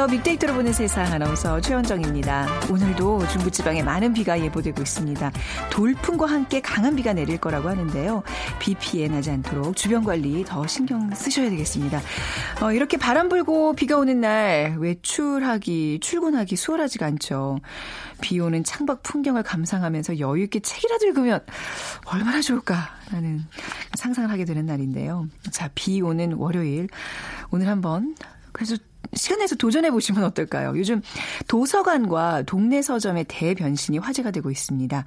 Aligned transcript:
안녕하세요. 0.00 0.18
빅데이터로 0.18 0.54
보는 0.54 0.72
세상 0.72 1.12
아나운서 1.12 1.60
최원정입니다. 1.60 2.46
오늘도 2.70 3.28
중부지방에 3.28 3.82
많은 3.82 4.14
비가 4.14 4.40
예보되고 4.40 4.80
있습니다. 4.80 5.30
돌풍과 5.70 6.24
함께 6.24 6.62
강한 6.62 6.96
비가 6.96 7.12
내릴 7.12 7.36
거라고 7.36 7.68
하는데요. 7.68 8.22
비 8.58 8.74
피해 8.76 9.08
나지 9.08 9.30
않도록 9.30 9.76
주변 9.76 10.02
관리 10.02 10.42
더 10.44 10.66
신경 10.66 11.10
쓰셔야 11.14 11.50
되겠습니다. 11.50 12.00
어, 12.62 12.72
이렇게 12.72 12.96
바람 12.96 13.28
불고 13.28 13.74
비가 13.74 13.98
오는 13.98 14.22
날 14.22 14.76
외출하기, 14.78 15.98
출근하기 16.00 16.56
수월하지가 16.56 17.04
않죠. 17.04 17.58
비 18.22 18.40
오는 18.40 18.64
창밖 18.64 19.02
풍경을 19.02 19.42
감상하면서 19.42 20.18
여유 20.18 20.44
있게 20.44 20.60
책이라도 20.60 21.08
읽으면 21.08 21.44
얼마나 22.06 22.40
좋을까라는 22.40 23.44
상상을 23.98 24.30
하게 24.30 24.46
되는 24.46 24.64
날인데요. 24.64 25.28
자, 25.50 25.68
비 25.74 26.00
오는 26.00 26.32
월요일. 26.32 26.88
오늘 27.50 27.68
한번 27.68 28.14
그래서 28.60 28.76
시간 29.14 29.38
내서 29.38 29.56
도전해 29.56 29.90
보시면 29.90 30.22
어떨까요? 30.22 30.74
요즘 30.76 31.00
도서관과 31.48 32.42
동네 32.42 32.82
서점의 32.82 33.24
대변신이 33.26 33.96
화제가 33.96 34.30
되고 34.32 34.50
있습니다. 34.50 35.04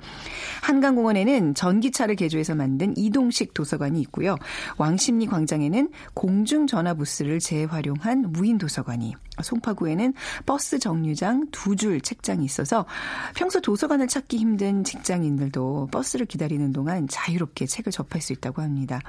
한강공원에는 0.64 1.54
전기차를 1.54 2.16
개조해서 2.16 2.56
만든 2.56 2.96
이동식 2.98 3.54
도서관이 3.54 4.02
있고요. 4.02 4.38
왕십리 4.78 5.28
광장에는 5.28 5.92
공중전화 6.16 6.96
부스를 6.96 7.40
재활용한 7.40 8.32
무인 8.32 8.58
도서관이, 8.58 9.14
송파구에는 9.42 10.16
버스 10.48 10.80
정류장 10.80 11.50
두 11.52 11.76
줄 11.76 12.02
책장이 12.02 12.44
있어서 12.46 12.88
평소 13.36 13.62
도서관을 13.62 14.08
찾기 14.08 14.38
힘든 14.38 14.84
직장인들도 14.84 15.90
버스를 15.92 16.26
기다리는 16.26 16.72
동안 16.74 17.08
자유롭게 17.08 17.68
책을 17.68 17.92
접할 17.92 18.20
수 18.20 18.34
있다고 18.34 18.64
합니다. 18.64 19.00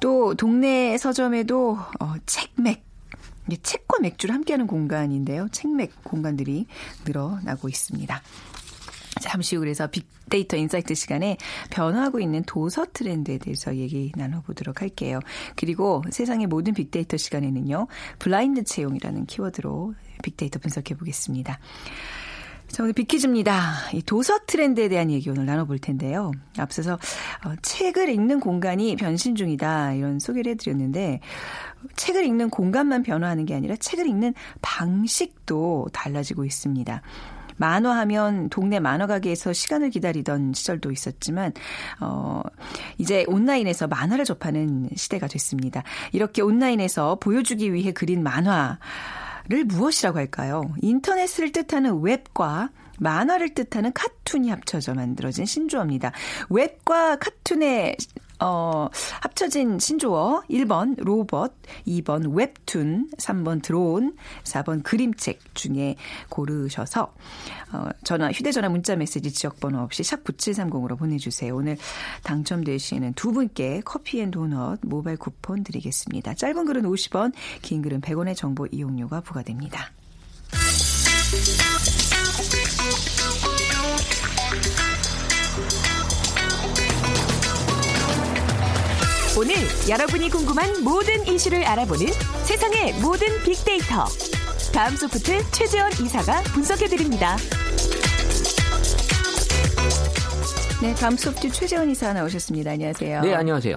또 0.00 0.34
동네 0.34 0.96
서점에도 0.98 1.78
어, 2.00 2.14
책맥 2.26 2.87
책과 3.56 4.00
맥주를 4.00 4.34
함께하는 4.34 4.66
공간인데요. 4.66 5.48
책맥 5.50 6.04
공간들이 6.04 6.66
늘어나고 7.06 7.68
있습니다. 7.68 8.22
잠시 9.20 9.56
후 9.56 9.60
그래서 9.60 9.88
빅데이터 9.88 10.56
insight 10.56 10.94
시간에 10.94 11.36
변화하고 11.70 12.20
있는 12.20 12.44
도서 12.44 12.86
트렌드에 12.92 13.38
대해서 13.38 13.74
얘기 13.76 14.12
나눠보도록 14.16 14.80
할게요. 14.80 15.20
그리고 15.56 16.02
세상의 16.10 16.46
모든 16.46 16.74
빅데이터 16.74 17.16
시간에는요. 17.16 17.88
블라인드 18.18 18.64
채용이라는 18.64 19.26
키워드로 19.26 19.94
빅데이터 20.22 20.58
분석해 20.58 20.94
보겠습니다. 20.96 21.58
자, 22.68 22.82
오늘 22.82 22.92
빅퀴즈입니다. 22.92 23.90
이 23.94 24.02
도서 24.02 24.38
트렌드에 24.46 24.88
대한 24.88 25.10
얘기 25.10 25.30
오늘 25.30 25.46
나눠볼 25.46 25.78
텐데요. 25.78 26.30
앞서서 26.58 26.94
어, 26.94 27.54
책을 27.62 28.08
읽는 28.10 28.40
공간이 28.40 28.94
변신 28.96 29.34
중이다 29.34 29.94
이런 29.94 30.18
소개를 30.18 30.52
해드렸는데 30.52 31.20
책을 31.96 32.24
읽는 32.24 32.50
공간만 32.50 33.02
변화하는 33.02 33.46
게 33.46 33.54
아니라 33.54 33.74
책을 33.76 34.06
읽는 34.06 34.34
방식도 34.60 35.88
달라지고 35.92 36.44
있습니다. 36.44 37.02
만화하면 37.56 38.50
동네 38.50 38.78
만화가게에서 38.78 39.52
시간을 39.52 39.90
기다리던 39.90 40.52
시절도 40.54 40.92
있었지만 40.92 41.52
어 42.00 42.42
이제 42.98 43.24
온라인에서 43.26 43.88
만화를 43.88 44.24
접하는 44.24 44.88
시대가 44.94 45.26
됐습니다. 45.26 45.82
이렇게 46.12 46.42
온라인에서 46.42 47.16
보여주기 47.16 47.72
위해 47.72 47.92
그린 47.92 48.22
만화 48.22 48.78
를 49.48 49.64
무엇이라고 49.64 50.18
할까요? 50.18 50.62
인터넷을 50.82 51.52
뜻하는 51.52 52.02
웹과 52.02 52.68
만화를 52.98 53.54
뜻하는 53.54 53.92
카툰이 53.94 54.50
합쳐져 54.50 54.92
만들어진 54.92 55.46
신조어입니다. 55.46 56.12
웹과 56.50 57.16
카툰의 57.16 57.96
어, 58.40 58.88
합쳐진 59.20 59.78
신조어 59.78 60.42
1번 60.48 60.94
로봇, 60.98 61.54
2번 61.86 62.34
웹툰, 62.34 63.10
3번 63.18 63.62
드론, 63.62 64.16
4번 64.44 64.82
그림책 64.82 65.54
중에 65.54 65.96
고르셔서 66.28 67.12
어, 67.72 67.88
전화 68.04 68.30
휴대전화 68.30 68.68
문자 68.68 68.96
메시지 68.96 69.32
지역번호 69.32 69.80
없이 69.80 70.02
샵 70.02 70.22
9730으로 70.24 70.98
보내주세요. 70.98 71.54
오늘 71.54 71.76
당첨되시는 72.22 73.14
두 73.14 73.32
분께 73.32 73.82
커피 73.84 74.20
앤 74.20 74.30
도넛 74.30 74.80
모바일 74.82 75.16
쿠폰 75.16 75.64
드리겠습니다. 75.64 76.34
짧은 76.34 76.64
글은 76.66 76.82
50원, 76.82 77.32
긴 77.62 77.82
글은 77.82 78.00
100원의 78.00 78.36
정보 78.36 78.66
이용료가 78.66 79.20
부과됩니다. 79.20 79.90
오늘 89.38 89.54
여러분이 89.88 90.30
궁금한 90.30 90.82
모든 90.82 91.24
이슈를 91.24 91.62
알아보는 91.64 92.08
세상의 92.42 92.94
모든 92.94 93.28
빅데이터. 93.44 94.04
다음 94.74 94.96
소프트 94.96 95.48
최재원 95.52 95.92
이사가 95.92 96.42
분석해드립니다. 96.54 97.36
네, 100.82 100.92
다음 100.94 101.16
소프트 101.16 101.52
최재원 101.52 101.88
이사 101.88 102.12
나오셨습니다. 102.12 102.72
안녕하세요. 102.72 103.20
네, 103.20 103.32
안녕하세요. 103.32 103.76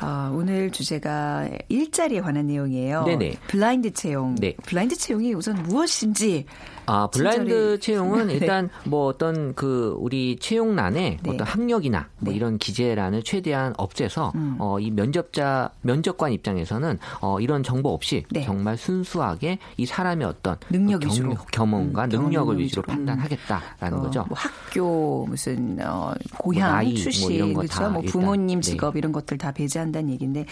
아, 0.00 0.30
오늘 0.34 0.70
주제가 0.70 1.48
일자리에 1.70 2.20
관한 2.20 2.46
내용이에요. 2.46 3.04
네네. 3.04 3.36
블라인드 3.46 3.94
채용. 3.94 4.34
네. 4.34 4.54
블라인드 4.66 4.94
채용이 4.94 5.32
우선 5.32 5.62
무엇인지 5.62 6.44
아, 6.86 7.08
블라인드 7.08 7.80
채용은 7.80 8.28
네. 8.28 8.34
일단 8.34 8.68
뭐 8.84 9.06
어떤 9.06 9.54
그 9.54 9.96
우리 9.98 10.36
채용란에 10.38 11.18
네. 11.22 11.30
어떤 11.30 11.46
학력이나 11.46 12.08
뭐 12.18 12.32
네. 12.32 12.36
이런 12.36 12.58
기재란을 12.58 13.22
최대한 13.22 13.72
없애서 13.78 14.32
음. 14.34 14.56
어, 14.58 14.78
이 14.78 14.90
면접자 14.90 15.70
면접관 15.82 16.32
입장에서는 16.32 16.98
어, 17.20 17.40
이런 17.40 17.62
정보 17.62 17.90
없이 17.90 18.24
네. 18.30 18.44
정말 18.44 18.76
순수하게 18.76 19.58
이 19.76 19.86
사람의 19.86 20.26
어떤 20.26 20.56
능력 20.70 21.00
경, 21.00 21.10
위주로 21.10 21.34
경험과 21.52 22.04
음, 22.04 22.08
능력을 22.08 22.58
위주로 22.58 22.82
음. 22.88 23.06
판단하겠다라는 23.06 23.98
어, 23.98 24.02
거죠. 24.02 24.24
뭐 24.28 24.36
학교 24.38 25.26
무슨 25.26 25.78
어, 25.82 26.12
고향 26.38 26.68
뭐 26.68 26.76
나이, 26.76 26.94
출신 26.94 27.28
뭐 27.28 27.30
이런 27.36 27.54
그렇죠. 27.54 27.90
뭐 27.90 28.02
부모님 28.02 28.58
일단, 28.58 28.62
직업 28.62 28.96
이런 28.96 29.12
것들 29.12 29.38
다 29.38 29.52
배제한다는 29.52 30.10
얘기인데 30.10 30.44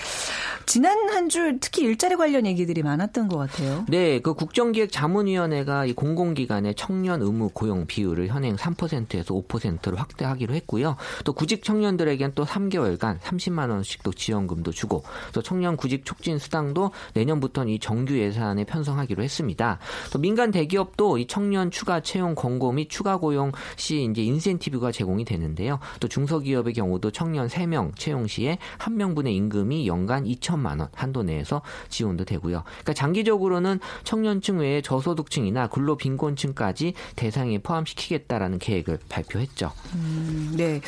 지난 0.66 0.96
한 1.10 1.24
주 1.34 1.58
특히 1.60 1.82
일자리 1.82 2.16
관련 2.16 2.46
얘기들이 2.46 2.82
많았던 2.82 3.26
것 3.28 3.38
같아요. 3.38 3.84
네, 3.88 4.20
그 4.20 4.34
국정기획자문위원회가 4.34 5.86
이 5.86 5.92
공공 5.92 6.23
공공기관의 6.24 6.74
청년 6.74 7.20
의무 7.20 7.50
고용 7.50 7.86
비율을 7.86 8.28
현행 8.28 8.56
3%에서 8.56 9.34
5%로 9.34 9.96
확대하기로 9.96 10.54
했고요. 10.54 10.96
또 11.24 11.32
구직 11.34 11.62
청년들에겐 11.62 12.32
또 12.34 12.44
3개월간 12.44 13.20
30만 13.20 13.70
원씩 13.70 14.02
또 14.02 14.12
지원금도 14.12 14.70
주고 14.72 15.02
또 15.32 15.42
청년 15.42 15.76
구직 15.76 16.06
촉진 16.06 16.38
수당도 16.38 16.92
내년부터는 17.14 17.72
이 17.72 17.78
정규 17.78 18.16
예산에 18.18 18.64
편성하기로 18.64 19.22
했습니다. 19.22 19.78
또 20.12 20.18
민간 20.18 20.50
대기업도 20.50 21.18
이 21.18 21.26
청년 21.26 21.70
추가 21.70 22.00
채용 22.00 22.34
권고 22.34 22.72
및 22.72 22.88
추가 22.88 23.18
고용 23.18 23.52
시 23.76 24.08
이제 24.10 24.22
인센티브가 24.22 24.92
제공이 24.92 25.24
되는데요. 25.24 25.78
또 26.00 26.08
중소기업의 26.08 26.72
경우도 26.72 27.10
청년 27.10 27.48
3명 27.48 27.96
채용 27.96 28.26
시에 28.26 28.58
한 28.78 28.96
명분의 28.96 29.34
임금이 29.36 29.86
연간 29.86 30.24
2천만 30.24 30.80
원 30.80 30.88
한도 30.94 31.22
내에서 31.22 31.60
지원도 31.88 32.24
되고요. 32.24 32.62
그러니까 32.64 32.94
장기적으로는 32.94 33.80
청년층 34.04 34.58
외에 34.58 34.80
저소득층이나 34.80 35.68
근로 35.68 35.96
빈 35.96 36.13
빈곤층까지 36.18 36.94
대상에 37.16 37.58
포함시키겠다라는 37.58 38.58
계획을 38.58 38.98
발표했죠. 39.08 39.72
음, 39.94 40.54
네. 40.56 40.80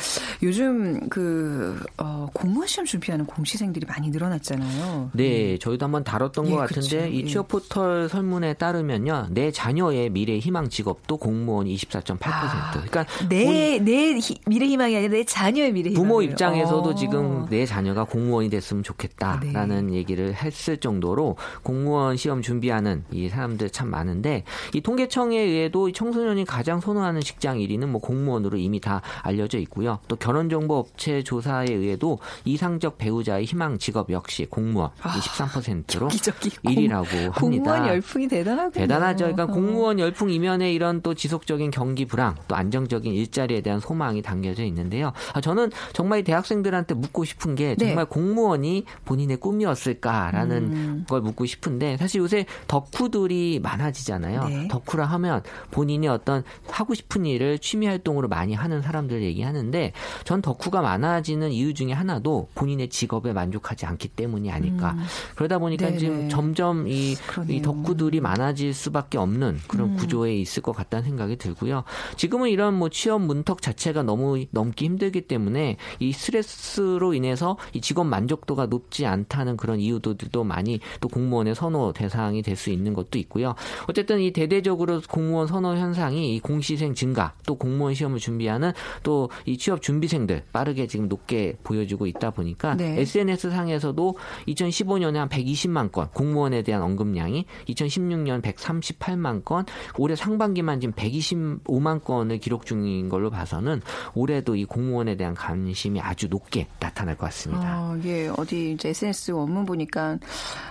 요즘 0.43 1.07
그 1.09 1.79
어, 1.97 2.27
공무원 2.33 2.67
시험 2.67 2.85
준비하는 2.85 3.25
공시생들이 3.25 3.85
많이 3.87 4.09
늘어났잖아요. 4.09 5.11
네, 5.13 5.53
음. 5.53 5.59
저희도 5.59 5.85
한번 5.85 6.03
다뤘던 6.03 6.47
예, 6.47 6.51
것 6.51 6.57
같은데 6.57 6.89
그렇죠. 6.89 7.07
이 7.07 7.25
취업 7.27 7.45
예. 7.45 7.47
포털 7.47 8.09
설문에 8.09 8.53
따르면요, 8.55 9.27
내 9.31 9.51
자녀의 9.51 10.09
미래 10.09 10.37
희망 10.39 10.69
직업도 10.69 11.17
공무원 11.17 11.67
24.8%. 11.67 12.19
아, 12.21 12.71
그러니까 12.71 13.05
내 13.29 13.77
내 13.79 14.19
미래 14.45 14.65
희망이 14.67 14.95
아니라 14.95 15.11
내 15.11 15.23
자녀의 15.23 15.71
미래 15.71 15.89
희망. 15.91 16.03
부모 16.03 16.21
입장에서도 16.21 16.89
어. 16.89 16.95
지금 16.95 17.45
내 17.49 17.65
자녀가 17.65 18.03
공무원이 18.03 18.49
됐으면 18.49 18.83
좋겠다라는 18.83 19.87
네. 19.87 19.93
얘기를 19.93 20.33
했을 20.33 20.77
정도로 20.77 21.37
공무원 21.63 22.17
시험 22.17 22.41
준비하는 22.41 23.03
이 23.11 23.29
사람들 23.29 23.69
참 23.69 23.89
많은데 23.89 24.43
이 24.73 24.81
통계 24.81 25.07
통계청에 25.17 25.39
의해도 25.39 25.91
청소년이 25.91 26.45
가장 26.45 26.79
선호하는 26.79 27.21
직장 27.21 27.57
1위는 27.57 27.87
뭐 27.87 27.99
공무원으로 27.99 28.57
이미 28.57 28.79
다 28.79 29.01
알려져 29.23 29.57
있고요. 29.59 29.97
또 30.07 30.15
결혼정보업체 30.15 31.23
조사에 31.23 31.65
의해도 31.69 32.19
이상적 32.45 32.99
배우자의 32.99 33.45
희망 33.45 33.79
직업 33.79 34.11
역시 34.11 34.45
공무원 34.45 34.91
아, 35.01 35.09
23%로 35.09 36.09
저기, 36.09 36.51
1위라고 36.51 37.31
합니다. 37.31 37.39
공무원 37.39 37.87
열풍이 37.87 38.27
대단하군요. 38.27 38.83
대단하죠. 38.83 39.25
그러니까 39.25 39.43
어. 39.45 39.47
공무원 39.47 39.99
열풍 39.99 40.29
이면에 40.29 40.71
이런 40.71 41.01
또 41.01 41.15
지속적인 41.15 41.71
경기 41.71 42.05
불황, 42.05 42.35
또 42.47 42.55
안정적인 42.55 43.11
일자리에 43.11 43.61
대한 43.61 43.79
소망이 43.79 44.21
담겨져 44.21 44.63
있는데요. 44.65 45.13
아, 45.33 45.41
저는 45.41 45.71
정말 45.93 46.23
대학생들한테 46.23 46.93
묻고 46.93 47.23
싶은 47.23 47.55
게 47.55 47.75
네. 47.75 47.87
정말 47.87 48.05
네. 48.05 48.09
공무원이 48.09 48.85
본인의 49.05 49.37
꿈이었을까라는 49.37 50.57
음. 50.57 51.05
걸 51.09 51.21
묻고 51.21 51.47
싶은데 51.47 51.97
사실 51.97 52.21
요새 52.21 52.45
덕후들이 52.67 53.59
많아지잖아요. 53.63 54.43
네. 54.43 54.67
덕후라 54.67 55.06
하면 55.07 55.41
본인이 55.71 56.07
어떤 56.07 56.43
하고 56.69 56.93
싶은 56.93 57.25
일을 57.25 57.59
취미 57.59 57.87
활동으로 57.87 58.27
많이 58.27 58.53
하는 58.53 58.81
사람들 58.81 59.23
얘기하는데 59.23 59.93
전 60.23 60.41
덕후가 60.41 60.81
많아지는 60.81 61.51
이유 61.51 61.73
중에 61.73 61.93
하나도 61.93 62.49
본인의 62.53 62.89
직업에 62.89 63.33
만족하지 63.33 63.85
않기 63.85 64.09
때문이 64.09 64.51
아닐까. 64.51 64.91
음. 64.91 65.03
그러다 65.35 65.59
보니까 65.59 65.87
네네. 65.87 65.97
지금 65.97 66.29
점점 66.29 66.87
이, 66.87 67.15
이, 67.47 67.61
덕후들이 67.61 68.19
많아질 68.19 68.73
수밖에 68.73 69.17
없는 69.17 69.59
그런 69.67 69.91
음. 69.91 69.95
구조에 69.95 70.35
있을 70.35 70.61
것 70.61 70.73
같다는 70.73 71.05
생각이 71.05 71.37
들고요. 71.37 71.83
지금은 72.17 72.49
이런 72.49 72.73
뭐 72.73 72.89
취업 72.89 73.21
문턱 73.21 73.61
자체가 73.61 74.03
너무 74.03 74.43
넘기 74.51 74.85
힘들기 74.85 75.21
때문에 75.21 75.77
이 75.99 76.11
스트레스로 76.11 77.13
인해서 77.13 77.57
이 77.73 77.81
직업 77.81 78.05
만족도가 78.07 78.65
높지 78.65 79.05
않다는 79.05 79.55
그런 79.57 79.79
이유들도 79.79 80.43
많이 80.43 80.79
또 80.99 81.07
공무원의 81.07 81.55
선호 81.55 81.93
대상이 81.93 82.41
될 82.41 82.57
수 82.57 82.71
있는 82.71 82.93
것도 82.93 83.17
있고요. 83.19 83.55
어쨌든 83.87 84.19
이 84.19 84.33
대대적으로 84.33 84.96
공무원 85.07 85.47
선호 85.47 85.75
현상이 85.75 86.35
이 86.35 86.39
공시생 86.39 86.93
증가 86.93 87.33
또 87.45 87.55
공무원 87.55 87.93
시험을 87.93 88.19
준비하는 88.19 88.71
또 89.03 89.27
이 89.45 89.57
취업 89.57 89.81
준비생들 89.81 90.43
빠르게 90.51 90.87
지금 90.87 91.07
높게 91.07 91.57
보여지고 91.63 92.05
있다 92.07 92.31
보니까 92.31 92.75
네. 92.75 92.99
SNS 92.99 93.51
상에서도 93.51 94.15
2015년에 94.47 95.15
한 95.15 95.29
120만 95.29 95.91
건 95.91 96.09
공무원에 96.13 96.63
대한 96.63 96.81
언급량이 96.81 97.45
2016년 97.69 98.41
138만 98.41 99.43
건 99.45 99.65
올해 99.97 100.15
상반기만 100.15 100.81
지금 100.81 100.93
125만 100.93 102.03
건을 102.03 102.39
기록 102.39 102.65
중인 102.65 103.09
걸로 103.09 103.29
봐서는 103.29 103.81
올해도 104.15 104.55
이 104.55 104.65
공무원에 104.65 105.15
대한 105.15 105.33
관심이 105.33 105.99
아주 106.01 106.27
높게 106.27 106.67
나타날 106.79 107.17
것 107.17 107.27
같습니다. 107.27 107.79
어, 107.79 107.97
예, 108.03 108.27
어디 108.27 108.71
이제 108.71 108.89
SNS 108.89 109.31
원문 109.31 109.65
보니까 109.65 110.17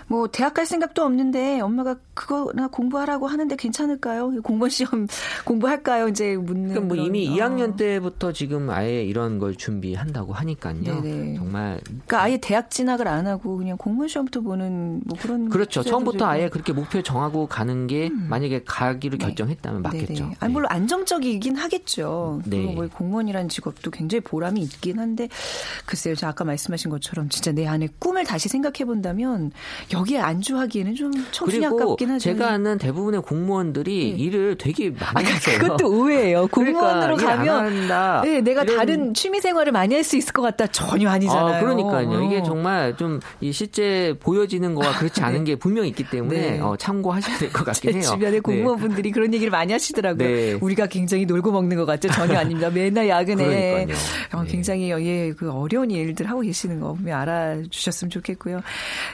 뭐 0.07 0.29
대학 0.29 0.55
갈 0.55 0.67
생각도 0.67 1.03
없는데 1.03 1.61
엄마가 1.61 1.97
그거나 2.15 2.69
공부하라고 2.69 3.27
하는데 3.27 3.55
괜찮을까 3.57 4.16
요? 4.19 4.33
공무원 4.43 4.71
시험 4.71 5.07
공부할까요? 5.45 6.09
이제 6.09 6.37
묻는. 6.37 6.71
그럼 6.71 6.89
뭐 6.89 6.97
이미 6.97 7.29
어. 7.29 7.33
2학년 7.33 7.77
때부터 7.77 8.33
지금 8.33 8.71
아예 8.71 9.05
이런 9.05 9.39
걸 9.39 9.55
준비한다고 9.57 10.33
하니까요. 10.33 10.83
네네. 10.83 11.37
정말. 11.37 11.81
그러니까 11.85 12.23
아예 12.23 12.39
대학 12.39 12.71
진학을 12.71 13.09
안 13.09 13.27
하고 13.27 13.57
그냥 13.57 13.77
공무원 13.77 14.09
시험부터 14.09 14.41
보는 14.41 15.01
뭐 15.05 15.19
그런. 15.21 15.49
그렇죠. 15.49 15.83
처음부터 15.83 16.27
아예 16.27 16.49
그렇게 16.49 16.73
목표 16.73 17.03
정하고 17.03 17.47
가는 17.47 17.87
게 17.87 18.09
음. 18.09 18.27
만약에 18.29 18.63
가기로 18.65 19.19
네. 19.19 19.27
결정했다면 19.27 19.83
맞겠죠. 19.83 20.25
네네. 20.25 20.37
아니 20.41 20.53
물론 20.53 20.71
안정적이긴 20.71 21.57
하겠죠. 21.57 22.43
네. 22.47 22.63
뭐 22.75 22.87
공무원이라는 22.89 23.49
직업도 23.49 23.91
굉장히 23.91 24.21
보람이 24.21 24.61
있긴 24.63 24.99
한데 24.99 25.29
글쎄요. 25.85 26.15
저 26.15 26.27
아까 26.29 26.45
말씀하신 26.45 26.91
것처럼 26.91 27.29
진짜 27.29 27.53
내 27.53 27.67
안에 27.67 27.89
꿈을 27.99 28.25
다시 28.25 28.49
생각해 28.49 28.85
본다면 28.85 29.53
여기에 29.93 30.19
안주하기에는 30.21 30.95
좀 30.95 31.13
청춘이 31.31 31.65
아깝긴 31.67 32.11
하죠. 32.11 32.23
제가 32.23 32.51
아는 32.51 32.79
대부분의 32.79 33.23
공무원들이 33.23 33.96
네. 33.99 34.23
일을 34.25 34.57
되게 34.59 34.91
많이 34.91 35.29
아, 35.29 35.35
하세요. 35.35 35.59
그것도 35.59 35.93
의외예요. 35.93 36.49
그러니까 36.53 36.81
공무원으로 36.81 37.17
그러니까 37.17 37.45
가면 37.45 38.23
네, 38.25 38.41
내가 38.41 38.63
이런... 38.65 38.77
다른 38.77 39.15
취미 39.15 39.41
생활을 39.41 39.73
많이 39.73 39.95
할 39.95 40.07
수 40.07 40.17
있을 40.17 40.33
것 40.33 40.41
같다. 40.43 40.69
전혀 40.69 41.09
아니잖아요. 41.11 41.57
아, 41.57 41.61
그러니까요. 41.61 42.09
어. 42.11 42.23
이게 42.23 42.43
정말 42.45 42.97
좀 42.97 43.19
실제 43.53 44.15
보여지는 44.21 44.75
거와 44.77 44.93
그렇지 44.99 45.21
않은 45.21 45.39
네. 45.45 45.53
게 45.53 45.57
분명히 45.57 45.89
있기 45.89 46.05
때문에 46.09 46.39
네. 46.57 46.61
어, 46.61 46.77
참고하셔야 46.77 47.39
될 47.39 47.51
것 47.53 47.65
같긴 47.67 47.95
해요. 47.95 48.03
주변에 48.03 48.31
네. 48.33 48.41
공무원분들이 48.41 49.11
그런 49.11 49.35
얘기를 49.35 49.51
많이 49.51 49.73
하시더라고요. 49.73 50.29
네. 50.29 50.53
우리가 50.61 50.87
굉장히 50.87 51.27
놀고 51.27 51.51
먹는 51.51 51.77
것 51.77 51.87
같죠. 51.87 52.09
전혀 52.09 52.39
아닙니다. 52.39 52.71
맨날 52.71 53.09
야근에 53.09 53.87
어, 54.33 54.45
굉장히 54.45 54.91
예, 54.91 55.33
그 55.37 55.51
어려운 55.51 55.91
일들 55.91 56.29
하고 56.31 56.41
계시는 56.43 56.81
거 56.81 56.95
분명 56.95 57.19
알아주셨으면 57.21 58.11
좋겠고요. 58.11 58.61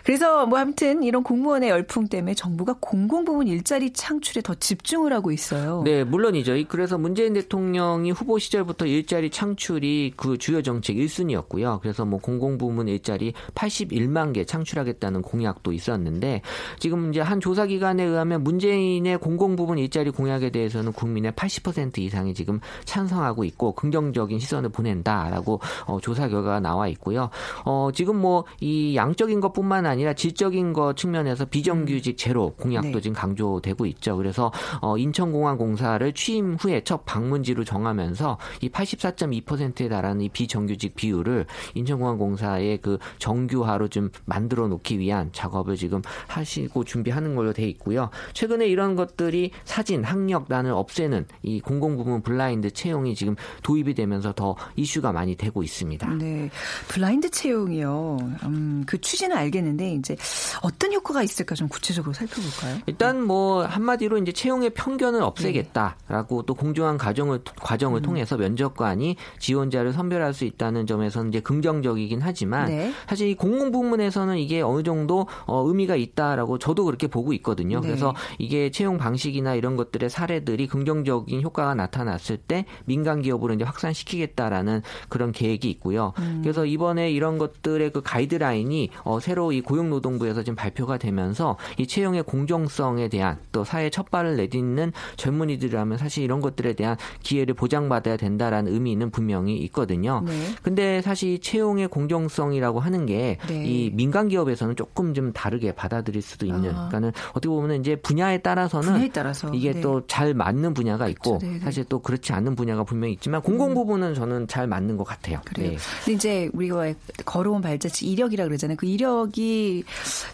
그래서 0.05 0.45
뭐 0.47 0.59
아무튼 0.59 1.03
이런 1.03 1.23
공무원의 1.23 1.71
열풍 1.71 2.09
때문에 2.09 2.35
정부가 2.35 2.77
공공부문 2.81 3.49
일자리 3.49 3.93
창출에 3.93 4.43
더 4.43 4.55
집 4.63 4.72
중을 4.83 5.13
하고 5.13 5.31
있어요. 5.31 5.83
네, 5.85 6.05
물론이죠. 6.05 6.55
그래서 6.69 6.99
문재인 6.99 7.35
대통령이 7.35 8.11
후보 8.11 8.39
시절부터 8.39 8.87
일자리 8.87 9.31
창출이 9.31 10.15
그 10.17 10.39
주요 10.39 10.63
정책 10.63 10.97
1순위였고요. 10.97 11.81
그래서 11.81 12.05
뭐 12.05 12.21
공공부문 12.21 12.89
일자리 12.89 13.33
81만 13.55 14.33
개 14.33 14.45
창출하겠다는 14.45 15.23
공약도 15.23 15.73
있었는데 15.73 16.43
지금 16.79 17.11
이제 17.11 17.21
한 17.21 17.41
조사 17.41 17.67
기관에 17.67 18.05
의하면 18.05 18.43
문재인의 18.43 19.19
공공부문 19.19 19.79
일자리 19.79 20.11
공약에 20.11 20.51
대해서는 20.51 20.93
국민의 20.93 21.33
80% 21.33 21.99
이상이 21.99 22.35
지금 22.35 22.61
찬성하고 22.85 23.45
있고 23.45 23.73
긍정적인 23.73 24.39
시선을 24.39 24.71
보낸다라고 24.71 25.61
어, 25.87 25.99
조사 26.01 26.29
결과가 26.29 26.61
나와 26.61 26.89
있고요. 26.89 27.31
어, 27.65 27.91
지금 27.93 28.17
뭐 28.17 28.45
이 28.61 28.95
양적인 28.97 29.41
것뿐만 29.41 29.87
아니라 29.87 30.15
질적인 30.15 30.73
것 30.73 30.97
측면에서 30.97 31.45
비정규직 31.45 32.17
제로 32.17 32.51
공약도 32.51 32.93
네. 32.93 33.01
지금 33.01 33.15
강조되고 33.15 33.87
있죠. 33.87 34.17
그래서 34.17 34.53
어, 34.81 34.97
인천공항공사를 34.97 36.13
취임 36.15 36.55
후에 36.55 36.83
첫 36.85 37.05
방문지로 37.05 37.65
정하면서 37.65 38.39
이 38.61 38.69
84.2%에 38.69 39.89
달하는 39.89 40.23
이 40.23 40.29
비정규직 40.29 40.95
비율을 40.95 41.47
인천공항공사의 41.75 42.79
그 42.79 42.99
정규화로 43.19 43.89
좀 43.89 44.11
만들어 44.25 44.69
놓기 44.69 44.99
위한 44.99 45.31
작업을 45.33 45.77
지금 45.77 46.03
하시고 46.29 46.85
준비하는 46.85 47.35
걸로 47.35 47.53
돼 47.53 47.69
있고요. 47.69 48.11
최근에 48.33 48.67
이런 48.67 48.97
것들이 48.97 49.51
사진, 49.65 50.05
학력란을 50.05 50.71
없애는 50.71 51.27
이 51.43 51.61
공공부문 51.61 52.23
블라인드 52.23 52.71
채용이 52.71 53.15
지금 53.15 53.37
도입이 53.63 53.95
되면서 53.95 54.33
더 54.33 54.57
이슈가 54.77 55.13
많이 55.13 55.37
되고 55.37 55.63
있습니다. 55.63 56.15
네. 56.15 56.51
블라인드 56.89 57.31
채용이요. 57.31 58.19
음, 58.45 58.85
그 58.87 59.01
취지는 59.01 59.37
알겠는데 59.37 59.95
이제 59.95 60.17
어떤 60.63 60.93
효과가 60.93 61.23
있을까 61.23 61.55
좀 61.55 61.69
구체적으로 61.69 62.13
살펴볼까요? 62.13 62.79
일단 62.87 63.23
뭐 63.23 63.65
한마디로 63.65 64.19
이제 64.19 64.33
채용 64.33 64.52
의 64.61 64.71
편견을 64.71 65.23
없애겠다라고 65.23 66.43
네. 66.43 66.47
또 66.47 66.55
공정한 66.55 66.99
과정을 66.99 67.41
과정을 67.61 68.01
음. 68.01 68.03
통해서 68.03 68.37
면접관이 68.37 69.17
지원자를 69.39 69.93
선별할 69.93 70.35
수 70.35 70.45
있다는 70.45 70.87
점에서는 70.87 71.31
이제 71.31 71.41
긍정적이긴 71.41 72.21
하지만 72.21 72.67
네. 72.67 72.93
사실 73.09 73.29
이 73.29 73.35
공공 73.35 73.73
부문에서는 73.73 74.37
이게 74.39 74.61
어느 74.61 74.83
정도 74.83 75.27
어, 75.47 75.65
의미가 75.67 75.97
있다라고 75.97 76.59
저도 76.59 76.85
그렇게 76.85 77.07
보고 77.07 77.33
있거든요. 77.35 77.81
네. 77.81 77.87
그래서 77.87 78.15
이게 78.39 78.71
채용 78.71 78.99
방식이나 78.99 79.55
이런 79.55 79.77
것들의 79.77 80.11
사례들이 80.11 80.67
긍정적인 80.67 81.43
효과가 81.43 81.75
나타났을 81.75 82.37
때 82.37 82.67
민간 82.85 83.23
기업으로 83.23 83.55
이제 83.55 83.65
확산시키겠다라는 83.65 84.83
그런 85.09 85.33
계획이 85.33 85.71
있고요. 85.71 86.13
음. 86.19 86.41
그래서 86.43 86.67
이번에 86.67 87.11
이런 87.11 87.39
것들의 87.39 87.91
그 87.93 88.03
가이드라인이 88.03 88.91
어, 89.05 89.21
새로 89.21 89.53
이 89.53 89.61
고용노동부에서 89.61 90.43
지금 90.43 90.57
발표가 90.57 90.99
되면서 90.99 91.57
이 91.79 91.87
채용의 91.87 92.25
공정성에 92.25 93.09
대한 93.09 93.39
또 93.53 93.65
사회 93.65 93.91
첫 93.91 94.11
발을 94.11 94.37
내딛는 94.43 94.93
젊은이들이라면 95.17 95.99
사실 95.99 96.25
이런 96.25 96.41
것들에 96.41 96.75
대한 96.75 96.97
기회를 97.23 97.55
보장받아야 97.55 98.17
된다라는 98.17 98.73
의미는 98.73 99.11
분명히 99.11 99.57
있거든요. 99.59 100.23
네. 100.27 100.33
근데 100.63 101.01
사실 101.03 101.41
채용의 101.41 101.89
공정성이라고 101.89 102.81
하는 102.81 103.07
게이 103.07 103.37
네. 103.49 103.91
민간 103.93 104.29
기업에서는 104.29 104.77
조금 104.77 105.15
좀 105.15 105.33
다르게 105.33 105.73
받아들일 105.73 106.23
수도 106.23 106.47
있는. 106.47 106.71
아. 106.71 106.89
그러니까는 106.89 107.13
어떻게 107.31 107.49
보면 107.49 107.81
이제 107.81 107.97
분야에 107.97 108.39
따라서는 108.39 108.93
분야에 108.93 109.09
따라서. 109.13 109.51
이게 109.55 109.73
네. 109.73 109.81
또잘 109.81 110.35
맞는 110.35 110.75
분야가 110.75 111.09
있고 111.09 111.39
그렇죠. 111.39 111.47
네, 111.47 111.59
네. 111.59 111.65
사실 111.65 111.85
또 111.85 112.01
그렇지 112.01 112.33
않은 112.33 112.55
분야가 112.55 112.85
분명히 112.85 113.15
있지만 113.15 113.43
공공 113.43 113.75
부분은 113.75 114.15
저는 114.15 114.47
잘 114.49 114.67
맞는 114.67 114.97
것 114.97 115.05
같아요. 115.05 115.41
그래요. 115.45 115.71
네. 115.71 115.77
근데 116.05 116.13
이제 116.13 116.51
우리가 116.53 116.95
걸어온 117.25 117.61
발자취 117.63 118.07
이력이라 118.07 118.45
그러잖아요. 118.45 118.77
그 118.77 118.87
이력이 118.87 119.85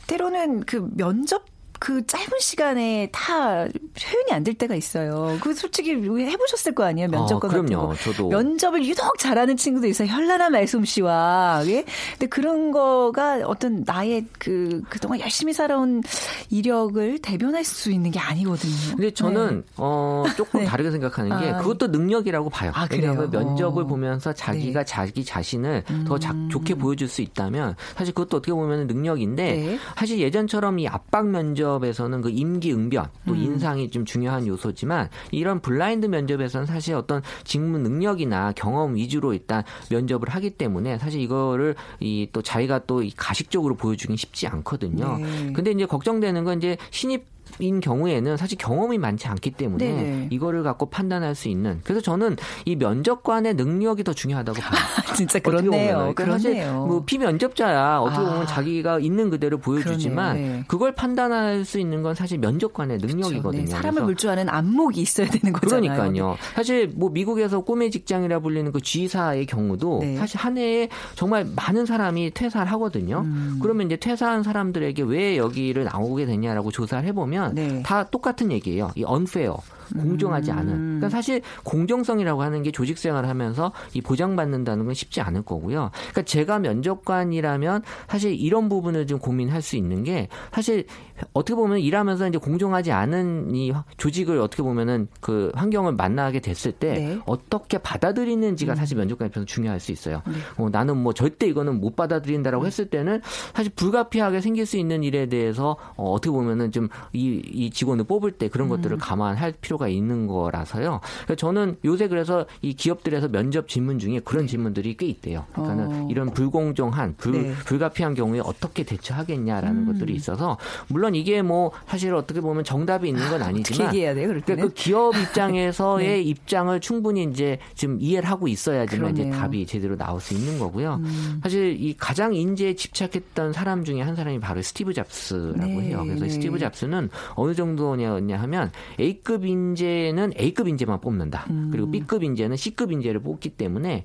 때로는 0.06 0.60
그 0.60 0.88
면접 0.94 1.44
그 1.78 2.04
짧은 2.06 2.38
시간에 2.40 3.08
다 3.12 3.66
표현이 3.66 4.32
안 4.32 4.44
될 4.44 4.54
때가 4.54 4.74
있어요. 4.74 5.36
그 5.42 5.52
솔직히 5.52 5.92
해보셨을 5.92 6.74
거 6.74 6.84
아니에요 6.84 7.08
면접관 7.08 7.50
어, 7.50 7.54
같은 7.62 7.76
거. 7.76 7.94
저도. 7.96 8.28
면접을 8.28 8.84
유독 8.86 9.18
잘하는 9.18 9.56
친구도 9.56 9.86
있어요. 9.88 10.08
현란한 10.08 10.52
말솜씨와 10.52 11.62
예. 11.66 11.84
근데 12.12 12.26
그런 12.28 12.70
거가 12.70 13.40
어떤 13.44 13.82
나의 13.84 14.24
그 14.38 14.80
그동안 14.88 15.20
열심히 15.20 15.52
살아온 15.52 16.02
이력을 16.50 17.18
대변할 17.18 17.64
수 17.64 17.90
있는 17.90 18.10
게 18.10 18.18
아니거든요. 18.18 18.96
근데 18.96 19.10
저는 19.10 19.56
네. 19.66 19.72
어 19.76 20.24
조금 20.36 20.60
네. 20.60 20.66
다르게 20.66 20.90
생각하는 20.90 21.38
게 21.40 21.50
아, 21.50 21.58
그것도 21.58 21.88
능력이라고 21.88 22.48
봐요. 22.48 22.72
아, 22.74 22.86
왜냐하면 22.90 23.30
면접을 23.30 23.82
어. 23.82 23.86
보면서 23.86 24.32
자기가 24.32 24.80
네. 24.80 24.84
자기 24.86 25.24
자신을 25.24 25.84
음. 25.90 26.04
더 26.06 26.18
자, 26.18 26.34
좋게 26.50 26.74
보여줄 26.76 27.08
수 27.08 27.20
있다면 27.22 27.74
사실 27.96 28.14
그것도 28.14 28.38
어떻게 28.38 28.52
보면 28.52 28.86
능력인데 28.86 29.42
네. 29.54 29.78
사실 29.96 30.20
예전처럼 30.20 30.78
이 30.78 30.88
압박 30.88 31.26
면접 31.28 31.67
면접에서는 31.68 32.22
그 32.22 32.30
임기 32.30 32.72
응변 32.72 33.08
또 33.26 33.32
음. 33.32 33.36
인상이 33.36 33.90
좀 33.90 34.04
중요한 34.04 34.46
요소지만 34.46 35.10
이런 35.30 35.60
블라인드 35.60 36.06
면접에서는 36.06 36.66
사실 36.66 36.94
어떤 36.94 37.22
직무 37.44 37.78
능력이나 37.78 38.52
경험 38.56 38.96
위주로 38.96 39.34
일단 39.34 39.62
면접을 39.90 40.28
하기 40.30 40.50
때문에 40.50 40.98
사실 40.98 41.20
이거를 41.20 41.74
이 42.00 42.28
또 42.30 42.42
자기가 42.42 42.80
또 42.86 43.02
가식적으로 43.16 43.74
보여주긴 43.74 44.16
쉽지 44.16 44.46
않거든요. 44.48 45.16
네. 45.18 45.52
근데 45.54 45.70
이제 45.70 45.86
걱정되는 45.86 46.44
건 46.44 46.58
이제 46.58 46.76
신입 46.90 47.24
인 47.58 47.80
경우에는 47.80 48.36
사실 48.36 48.58
경험이 48.58 48.98
많지 48.98 49.28
않기 49.28 49.52
때문에 49.52 49.86
네네. 49.86 50.28
이거를 50.30 50.62
갖고 50.62 50.86
판단할 50.86 51.34
수 51.34 51.48
있는 51.48 51.80
그래서 51.84 52.00
저는 52.00 52.36
이 52.64 52.76
면접관의 52.76 53.54
능력이 53.54 54.04
더 54.04 54.12
중요하다고 54.12 54.60
봐요. 54.60 54.80
진짜 55.16 55.38
그렇네요. 55.38 56.12
그러니까 56.14 56.38
사실 56.38 56.70
뭐 56.70 57.02
피면접자야 57.04 57.98
어떻게 57.98 58.24
보면 58.24 58.42
아. 58.42 58.46
자기가 58.46 59.00
있는 59.00 59.30
그대로 59.30 59.58
보여주지만 59.58 60.36
네. 60.36 60.64
그걸 60.68 60.94
판단할 60.94 61.64
수 61.64 61.78
있는 61.78 62.02
건 62.02 62.14
사실 62.14 62.38
면접관의 62.38 62.98
능력이거든요. 62.98 63.64
네. 63.64 63.66
사람을 63.66 64.02
물주하는 64.04 64.48
안목이 64.48 65.00
있어야 65.00 65.26
되는 65.28 65.52
거잖아요. 65.52 65.92
그러니까요. 65.92 66.36
사실 66.54 66.92
뭐 66.94 67.10
미국에서 67.10 67.60
꿈의 67.60 67.90
직장이라 67.90 68.40
불리는 68.40 68.70
그 68.72 68.80
G사의 68.80 69.46
경우도 69.46 69.98
네. 70.02 70.16
사실 70.16 70.38
한 70.38 70.56
해에 70.58 70.88
정말 71.14 71.46
많은 71.56 71.86
사람이 71.86 72.32
퇴사를 72.32 72.70
하거든요. 72.72 73.20
음. 73.20 73.58
그러면 73.62 73.86
이제 73.86 73.96
퇴사한 73.96 74.42
사람들에게 74.42 75.02
왜 75.02 75.36
여기를 75.36 75.84
나오게 75.84 76.26
됐냐라고 76.26 76.70
조사를 76.70 77.06
해보면 77.08 77.37
네. 77.54 77.82
다 77.82 78.04
똑같은 78.04 78.50
얘기예요. 78.52 78.90
이 78.96 79.04
unfair. 79.08 79.56
공정하지 79.94 80.50
않은. 80.50 80.72
음. 80.72 80.96
그러니까 80.98 81.08
사실 81.08 81.40
공정성이라고 81.64 82.42
하는 82.42 82.62
게 82.62 82.70
조직 82.70 82.98
생활을 82.98 83.28
하면서 83.28 83.72
이 83.94 84.00
보장받는다는 84.02 84.84
건 84.84 84.94
쉽지 84.94 85.20
않을 85.20 85.42
거고요. 85.42 85.90
그러니까 85.94 86.22
제가 86.22 86.58
면접관이라면 86.58 87.82
사실 88.08 88.34
이런 88.34 88.68
부분을 88.68 89.06
좀 89.06 89.18
고민할 89.18 89.62
수 89.62 89.76
있는 89.76 90.04
게 90.04 90.28
사실 90.52 90.84
어떻게 91.32 91.54
보면 91.54 91.78
일하면서 91.78 92.28
이제 92.28 92.38
공정하지 92.38 92.92
않은 92.92 93.54
이 93.54 93.72
조직을 93.96 94.38
어떻게 94.40 94.62
보면은 94.62 95.08
그 95.20 95.50
환경을 95.54 95.92
만나게 95.94 96.40
됐을 96.40 96.72
때 96.72 96.92
네. 96.94 97.18
어떻게 97.26 97.78
받아들이는지가 97.78 98.74
음. 98.74 98.76
사실 98.76 98.96
면접관 98.96 99.28
입장에서 99.28 99.46
중요할 99.46 99.80
수 99.80 99.92
있어요. 99.92 100.22
네. 100.26 100.34
어, 100.56 100.68
나는 100.70 100.96
뭐 100.96 101.12
절대 101.12 101.46
이거는 101.46 101.80
못 101.80 101.96
받아들인다라고 101.96 102.64
음. 102.64 102.66
했을 102.66 102.86
때는 102.86 103.20
사실 103.54 103.72
불가피하게 103.74 104.40
생길 104.40 104.66
수 104.66 104.76
있는 104.76 105.02
일에 105.02 105.26
대해서 105.26 105.76
어, 105.96 106.12
어떻게 106.12 106.30
보면은 106.30 106.70
좀 106.72 106.88
이 107.12 107.48
이 107.58 107.70
직원을 107.70 108.04
뽑을 108.04 108.32
때 108.32 108.48
그런 108.48 108.68
음. 108.68 108.70
것들을 108.70 108.96
감안할 108.98 109.54
필요가 109.60 109.88
있는 109.88 110.26
거라서요. 110.26 111.00
그러니까 111.24 111.34
저는 111.36 111.76
요새 111.84 112.08
그래서 112.08 112.46
이 112.62 112.74
기업들에서 112.74 113.28
면접 113.28 113.68
질문 113.68 113.98
중에 113.98 114.20
그런 114.20 114.42
네. 114.44 114.50
질문들이 114.50 114.96
꽤 114.96 115.06
있대요. 115.06 115.44
그러니까는 115.52 116.04
어. 116.04 116.08
이런 116.10 116.30
불공정한 116.30 117.14
불, 117.16 117.32
네. 117.32 117.54
불가피한 117.66 118.14
경우에 118.14 118.40
어떻게 118.40 118.84
대처하겠냐라는 118.84 119.82
음. 119.82 119.86
것들이 119.86 120.14
있어서 120.14 120.58
물론 120.88 121.07
물론 121.08 121.14
이게 121.14 121.42
뭐 121.42 121.72
사실 121.86 122.14
어떻게 122.14 122.40
보면 122.40 122.64
정답이 122.64 123.08
있는 123.08 123.28
건 123.30 123.42
아니지만 123.42 123.88
얘기해야 123.88 124.14
돼요, 124.14 124.28
그러니까 124.28 124.56
그 124.56 124.72
기업 124.74 125.16
입장에서의 125.16 126.06
네. 126.06 126.20
입장을 126.22 126.78
충분히 126.80 127.24
이제 127.24 127.58
지금 127.74 127.98
이해를 128.00 128.28
하고 128.28 128.48
있어야지만 128.48 129.14
그러네요. 129.14 129.28
이제 129.28 129.38
답이 129.38 129.66
제대로 129.66 129.96
나올 129.96 130.20
수 130.20 130.34
있는 130.34 130.58
거고요. 130.58 131.00
음. 131.02 131.40
사실 131.42 131.76
이 131.80 131.94
가장 131.96 132.34
인재에 132.34 132.74
집착했던 132.74 133.52
사람 133.52 133.84
중에 133.84 134.02
한 134.02 134.14
사람이 134.14 134.40
바로 134.40 134.60
스티브 134.62 134.92
잡스라고 134.92 135.56
네. 135.56 135.80
해요. 135.88 136.02
그래서 136.04 136.24
네. 136.24 136.30
스티브 136.30 136.58
잡스는 136.58 137.08
어느 137.34 137.54
정도냐 137.54 138.38
하면 138.38 138.70
A급 139.00 139.44
인재는 139.46 140.32
A급 140.38 140.68
인재만 140.68 141.00
뽑는다. 141.00 141.46
음. 141.50 141.68
그리고 141.72 141.90
B급 141.90 142.22
인재는 142.22 142.56
C급 142.56 142.92
인재를 142.92 143.20
뽑기 143.20 143.50
때문에 143.50 144.04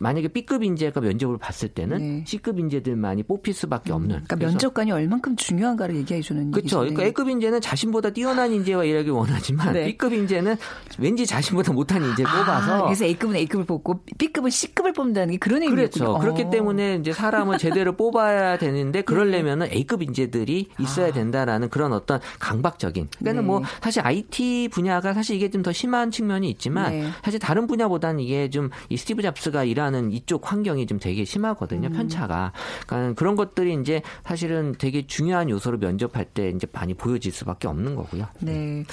만약에 0.00 0.28
B급 0.28 0.62
인재가 0.62 1.00
면접을 1.00 1.38
봤을 1.38 1.68
때는 1.68 1.98
네. 1.98 2.24
C급 2.26 2.58
인재들만이 2.58 3.24
뽑힐 3.24 3.52
수밖에 3.52 3.92
음. 3.92 3.96
없는. 3.96 4.08
그러니까 4.24 4.36
면접관이 4.36 4.92
얼만큼 4.92 5.36
중요한가를 5.36 5.96
얘기해 5.96 6.21
주는 6.22 6.50
그렇죠. 6.50 6.80
그러니까 6.80 7.04
A급 7.04 7.28
인재는 7.28 7.60
자신보다 7.60 8.10
뛰어난 8.10 8.52
인재와 8.52 8.84
일하기 8.84 9.10
원하지만 9.10 9.72
네. 9.74 9.86
B급 9.86 10.12
인재는 10.12 10.56
왠지 10.98 11.26
자신보다 11.26 11.72
못한 11.72 12.04
인재 12.04 12.24
아, 12.24 12.38
뽑아서 12.38 12.84
그래서 12.84 13.04
A급은 13.04 13.36
A급을 13.36 13.64
뽑고 13.64 14.04
B급은 14.18 14.50
C급을 14.50 14.92
뽑는다는 14.92 15.32
게 15.32 15.38
그런 15.38 15.62
의미죠. 15.62 16.04
그렇죠. 16.04 16.18
그렇기 16.18 16.42
어. 16.44 16.50
때문에 16.50 16.96
이제 16.96 17.12
사람을 17.12 17.58
제대로 17.58 17.96
뽑아야 17.96 18.58
되는데 18.58 19.00
네. 19.00 19.04
그러려면은 19.04 19.70
A급 19.72 20.02
인재들이 20.02 20.68
있어야 20.78 21.08
아. 21.08 21.12
된다라는 21.12 21.68
그런 21.70 21.92
어떤 21.92 22.20
강박적인. 22.38 23.08
그러니까 23.18 23.40
네. 23.40 23.46
뭐 23.46 23.62
사실 23.82 24.02
IT 24.04 24.68
분야가 24.72 25.14
사실 25.14 25.36
이게 25.36 25.50
좀 25.50 25.62
더 25.62 25.70
심한 25.70 26.10
측면이 26.10 26.50
있지만 26.50 26.90
네. 26.90 27.08
사실 27.22 27.38
다른 27.38 27.68
분야보다는 27.68 28.18
이게 28.20 28.50
좀 28.50 28.70
이 28.88 28.96
스티브 28.96 29.22
잡스가 29.22 29.64
일하는 29.64 30.12
이쪽 30.12 30.50
환경이 30.50 30.86
좀 30.86 30.98
되게 30.98 31.24
심하거든요. 31.24 31.88
음. 31.88 31.92
편차가. 31.92 32.52
그러니까 32.86 33.14
그런 33.14 33.36
것들이 33.36 33.74
이제 33.80 34.02
사실은 34.24 34.74
되게 34.78 35.06
중요한 35.06 35.48
요소로 35.50 35.78
면접 35.78 36.11
대접할 36.12 36.26
때 36.26 36.50
이제 36.50 36.66
많이 36.72 36.94
보여질 36.94 37.32
수밖에 37.32 37.66
없는 37.66 37.96
거고요. 37.96 38.26
네. 38.40 38.84